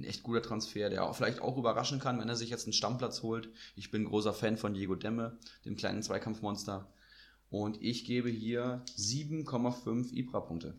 [0.00, 2.72] ein echt guter Transfer, der auch vielleicht auch überraschen kann, wenn er sich jetzt einen
[2.72, 3.50] Stammplatz holt.
[3.76, 6.90] Ich bin großer Fan von Diego Demme, dem kleinen Zweikampfmonster.
[7.50, 10.78] Und ich gebe hier 7,5 Ibra-Punkte.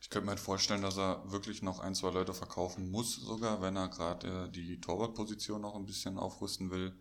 [0.00, 3.62] Ich könnte mir halt vorstellen, dass er wirklich noch ein, zwei Leute verkaufen muss, sogar,
[3.62, 6.94] wenn er gerade äh, die Torwartposition noch ein bisschen aufrüsten will.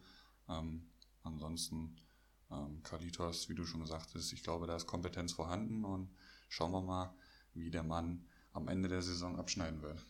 [0.49, 0.89] Ähm,
[1.23, 1.95] ansonsten
[2.51, 6.09] ähm, Kalitos, wie du schon gesagt hast, ich glaube, da ist Kompetenz vorhanden und
[6.49, 7.13] schauen wir mal,
[7.53, 10.03] wie der Mann am Ende der Saison abschneiden wird.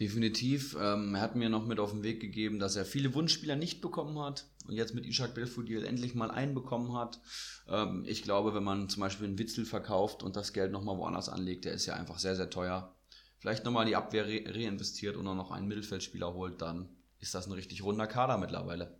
[0.00, 0.76] Definitiv.
[0.80, 3.80] Ähm, er hat mir noch mit auf den Weg gegeben, dass er viele Wunschspieler nicht
[3.80, 7.20] bekommen hat und jetzt mit Ishak Belfodil endlich mal einen bekommen hat.
[7.68, 11.28] Ähm, ich glaube, wenn man zum Beispiel einen Witzel verkauft und das Geld nochmal woanders
[11.28, 12.92] anlegt, der ist ja einfach sehr, sehr teuer.
[13.38, 16.88] Vielleicht nochmal die Abwehr re reinvestiert und dann noch einen Mittelfeldspieler holt, dann
[17.20, 18.98] ist das ein richtig runder Kader mittlerweile.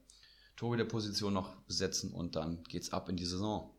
[0.56, 3.74] Tori der Position noch besetzen und dann geht's ab in die Saison.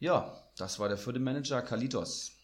[0.00, 2.37] Ja, das war der vierte Manager, Kalitos.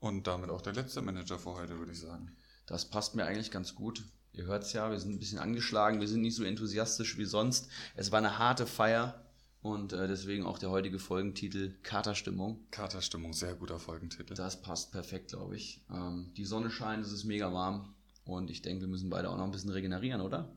[0.00, 2.36] Und damit auch der letzte Manager für heute, würde ich sagen.
[2.66, 4.04] Das passt mir eigentlich ganz gut.
[4.32, 7.24] Ihr hört es ja, wir sind ein bisschen angeschlagen, wir sind nicht so enthusiastisch wie
[7.24, 7.68] sonst.
[7.96, 9.24] Es war eine harte Feier
[9.62, 12.60] und äh, deswegen auch der heutige Folgentitel Katerstimmung.
[12.70, 14.34] Katerstimmung, sehr guter Folgentitel.
[14.34, 15.84] Das passt perfekt, glaube ich.
[15.90, 17.94] Ähm, die Sonne scheint, es ist mega warm
[18.24, 20.56] und ich denke, wir müssen beide auch noch ein bisschen regenerieren, oder?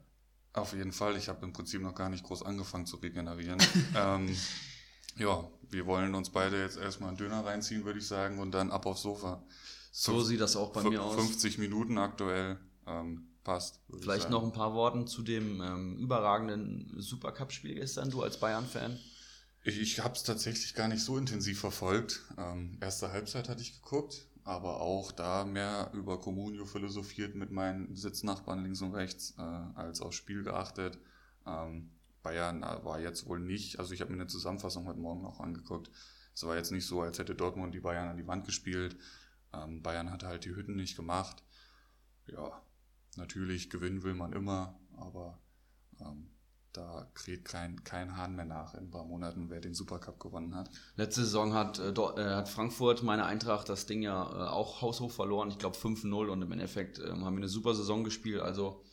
[0.54, 1.16] Auf jeden Fall.
[1.16, 3.60] Ich habe im Prinzip noch gar nicht groß angefangen zu regenerieren.
[3.96, 4.36] ähm,
[5.18, 8.72] ja, wir wollen uns beide jetzt erstmal einen Döner reinziehen, würde ich sagen, und dann
[8.72, 9.44] ab aufs Sofa.
[9.92, 11.16] So Fünf, sieht das auch bei mir aus.
[11.16, 12.58] 50 Minuten aktuell
[12.88, 13.80] ähm, passt.
[14.00, 18.98] Vielleicht noch ein paar Worten zu dem ähm, überragenden Supercup-Spiel gestern, du als Bayern-Fan.
[19.64, 22.22] Ich, ich habe es tatsächlich gar nicht so intensiv verfolgt.
[22.38, 27.96] Ähm, erste Halbzeit hatte ich geguckt, aber auch da mehr über Comunio philosophiert mit meinen
[27.96, 30.98] Sitznachbarn links und rechts äh, als aufs Spiel geachtet.
[31.46, 31.92] Ähm,
[32.24, 35.90] Bayern war jetzt wohl nicht, also ich habe mir eine Zusammenfassung heute Morgen auch angeguckt.
[36.34, 38.98] Es war jetzt nicht so, als hätte Dortmund die Bayern an die Wand gespielt.
[39.54, 41.44] Ähm, Bayern hat halt die Hütten nicht gemacht.
[42.28, 42.62] Ja,
[43.18, 45.42] natürlich gewinnen will man immer, aber
[46.00, 46.30] ähm,
[46.74, 50.56] da kriegt kein, kein Hahn mehr nach in ein paar Monaten, wer den Supercup gewonnen
[50.56, 50.70] hat.
[50.96, 55.12] Letzte Saison hat, äh, äh hat Frankfurt, meine Eintracht, das Ding ja äh, auch haushoch
[55.12, 55.50] verloren.
[55.50, 58.42] Ich glaube 5-0 und im Endeffekt äh, haben wir eine super Saison gespielt.
[58.42, 58.84] Also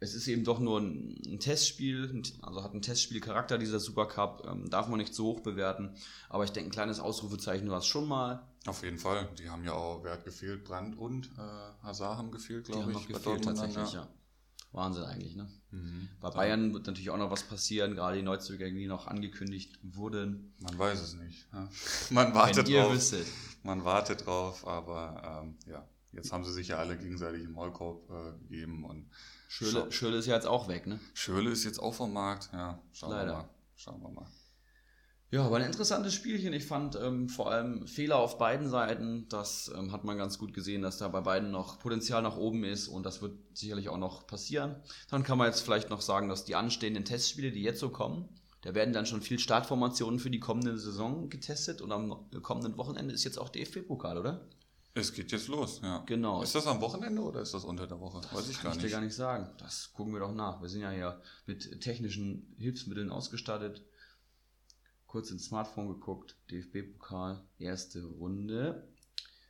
[0.00, 4.70] es ist eben doch nur ein, ein Testspiel, also hat einen Testspielcharakter dieser Supercup, ähm,
[4.70, 5.94] darf man nicht so hoch bewerten.
[6.28, 8.46] Aber ich denke, ein kleines Ausrufezeichen war es schon mal.
[8.66, 9.28] Auf jeden Fall.
[9.38, 10.64] Die haben ja auch, wer hat gefehlt?
[10.64, 12.96] Brand und äh, Hazard haben gefehlt, glaube ich.
[12.96, 14.02] Noch gefehlt tatsächlich, ja.
[14.02, 14.08] ja.
[14.72, 15.48] Wahnsinn eigentlich, ne?
[15.70, 16.08] Mhm.
[16.20, 20.54] Bei Bayern wird natürlich auch noch was passieren, gerade die Neuzugänge, die noch angekündigt wurden.
[20.58, 21.46] Man weiß es nicht.
[21.52, 21.68] Ja?
[22.10, 22.92] Man wartet Wenn drauf.
[22.92, 23.26] Wüsstet.
[23.62, 28.10] Man wartet drauf, aber ähm, ja, jetzt haben sie sich ja alle gegenseitig im Maulkorb
[28.10, 29.10] äh, gegeben und
[29.48, 31.00] Schöle, Schöle ist ja jetzt auch weg, ne?
[31.14, 32.82] Schöle ist jetzt auch vom Markt, ja.
[32.92, 33.32] Schauen Leider.
[33.32, 33.48] wir mal.
[33.76, 34.26] Schauen wir mal.
[35.30, 36.54] Ja, aber ein interessantes Spielchen.
[36.54, 39.28] Ich fand ähm, vor allem Fehler auf beiden Seiten.
[39.28, 42.64] Das ähm, hat man ganz gut gesehen, dass da bei beiden noch Potenzial nach oben
[42.64, 44.76] ist und das wird sicherlich auch noch passieren.
[45.10, 48.28] Dann kann man jetzt vielleicht noch sagen, dass die anstehenden Testspiele, die jetzt so kommen,
[48.62, 53.12] da werden dann schon viel Startformationen für die kommende Saison getestet und am kommenden Wochenende
[53.14, 54.48] ist jetzt auch DFB-Pokal, oder?
[54.94, 55.98] Es geht jetzt los, ja.
[56.06, 56.42] Genau.
[56.42, 58.20] Ist das am Wochenende oder ist das unter der Woche?
[58.32, 58.84] Weiß ich gar Kann nicht.
[58.84, 59.48] Ich dir gar nicht sagen.
[59.58, 60.60] Das gucken wir doch nach.
[60.60, 63.84] Wir sind ja hier mit technischen Hilfsmitteln ausgestattet.
[65.06, 66.36] Kurz ins Smartphone geguckt.
[66.50, 68.88] DFB-Pokal, erste Runde.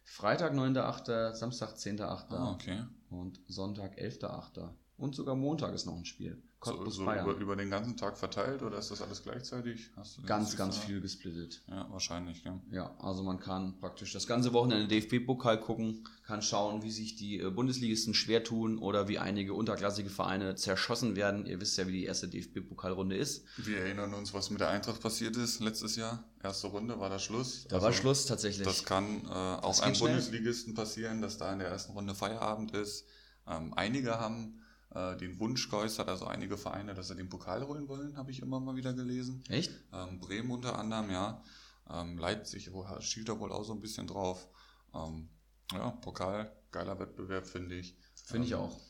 [0.05, 2.03] Freitag 9.8., Samstag 10.8.
[2.31, 2.85] Ah, okay.
[3.11, 4.71] Und Sonntag 11.8.
[4.97, 6.43] Und sogar Montag ist noch ein Spiel.
[6.61, 9.91] Cottbus so, so über, über, den ganzen Tag verteilt oder ist das alles gleichzeitig?
[10.27, 11.63] ganz, ganz viel gesplittet.
[11.69, 12.61] Ja, wahrscheinlich, ja.
[12.73, 17.39] Ja, also man kann praktisch das ganze Wochenende DFB-Pokal gucken, kann schauen, wie sich die
[17.39, 21.47] äh, Bundesligisten schwer tun oder wie einige unterklassige Vereine zerschossen werden.
[21.47, 23.45] Ihr wisst ja, wie die erste DFB-Pokalrunde ist.
[23.59, 26.25] Wir erinnern uns, was mit der Eintracht passiert ist letztes Jahr.
[26.43, 27.67] Erste Runde war da Schluss.
[27.69, 28.67] Da also, war Schluss tatsächlich.
[28.67, 33.07] Das kann äh, auch einem Bundesligisten passieren, dass da in der ersten Runde Feierabend ist.
[33.47, 34.61] Ähm, einige haben
[34.95, 38.41] äh, den Wunsch geäußert, also einige Vereine, dass sie den Pokal holen wollen, habe ich
[38.41, 39.43] immer mal wieder gelesen.
[39.49, 39.73] Echt?
[39.93, 41.43] Ähm, Bremen unter anderem, ja.
[41.91, 44.49] Ähm, Leipzig wo, schielt da wohl auch so ein bisschen drauf.
[44.95, 45.29] Ähm,
[45.73, 47.97] ja, Pokal, geiler Wettbewerb, finde ich.
[48.25, 48.81] Finde ich ähm, auch.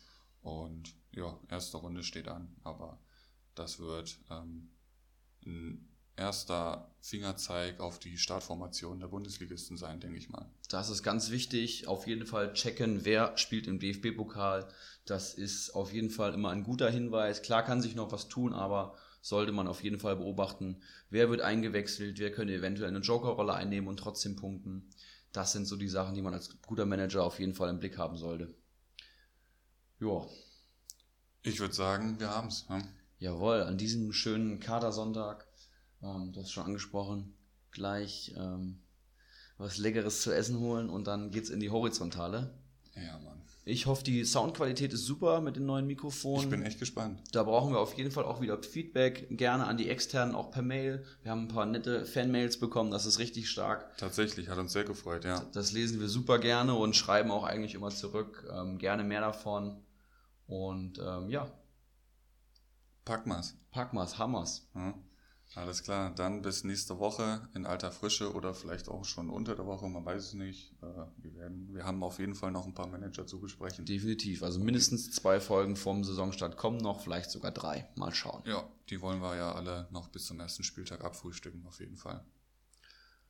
[0.43, 3.01] Und ja, erste Runde steht an, aber
[3.55, 4.71] das wird ähm,
[5.45, 5.88] ein
[6.19, 10.51] erster Fingerzeig auf die Startformation der Bundesligisten sein, denke ich mal.
[10.69, 11.89] Das ist ganz wichtig.
[11.89, 14.69] Auf jeden Fall checken, wer spielt im DFB-Pokal.
[15.07, 17.43] Das ist auf jeden Fall immer ein guter Hinweis.
[17.43, 21.41] Klar kann sich noch was tun, aber sollte man auf jeden Fall beobachten, wer wird
[21.41, 24.91] eingewechselt, wer könnte eventuell eine Jokerrolle einnehmen und trotzdem punkten.
[25.33, 27.99] Das sind so die Sachen, die man als guter Manager auf jeden Fall im Blick
[27.99, 28.55] haben sollte.
[30.01, 30.27] Ja.
[31.43, 32.69] Ich würde sagen, wir haben es.
[32.69, 32.83] Ne?
[33.19, 35.48] Jawohl, an diesem schönen Kadersonntag
[36.03, 37.35] ähm, du hast schon angesprochen,
[37.71, 38.81] gleich ähm,
[39.57, 42.55] was Leckeres zu essen holen und dann geht's in die Horizontale.
[42.95, 43.39] Ja, Mann.
[43.65, 46.45] Ich hoffe, die Soundqualität ist super mit den neuen Mikrofonen.
[46.45, 47.21] Ich bin echt gespannt.
[47.33, 49.27] Da brauchen wir auf jeden Fall auch wieder Feedback.
[49.31, 51.05] Gerne an die externen, auch per Mail.
[51.23, 53.95] Wir haben ein paar nette Fanmails bekommen, das ist richtig stark.
[53.99, 55.45] Tatsächlich, hat uns sehr gefreut, ja.
[55.53, 58.49] Das lesen wir super gerne und schreiben auch eigentlich immer zurück.
[58.51, 59.83] Ähm, gerne mehr davon.
[60.47, 61.53] Und ähm, ja.
[63.05, 63.55] Packmas.
[63.71, 64.67] Packmas, Hammers.
[64.75, 64.95] Ja.
[65.55, 69.67] Alles klar, dann bis nächste Woche in alter Frische oder vielleicht auch schon unter der
[69.67, 70.75] Woche, man weiß es nicht.
[70.83, 70.87] Äh,
[71.17, 73.85] wir, werden, wir haben auf jeden Fall noch ein paar Manager zu besprechen.
[73.87, 74.43] Definitiv.
[74.43, 77.89] Also mindestens zwei Folgen vom Saisonstart kommen noch, vielleicht sogar drei.
[77.97, 78.43] Mal schauen.
[78.47, 82.25] Ja, die wollen wir ja alle noch bis zum ersten Spieltag abfrühstücken, auf jeden Fall.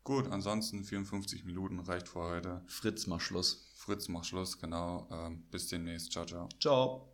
[0.03, 2.63] Gut, ansonsten 54 Minuten reicht für heute.
[2.67, 3.71] Fritz, mach Schluss.
[3.75, 5.07] Fritz, mach Schluss, genau.
[5.11, 6.13] Ähm, bis demnächst.
[6.13, 6.49] Ciao, ciao.
[6.61, 7.13] Ciao.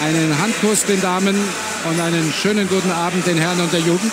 [0.00, 4.12] Einen Handkuss den Damen und einen schönen guten Abend den Herren und der Jugend.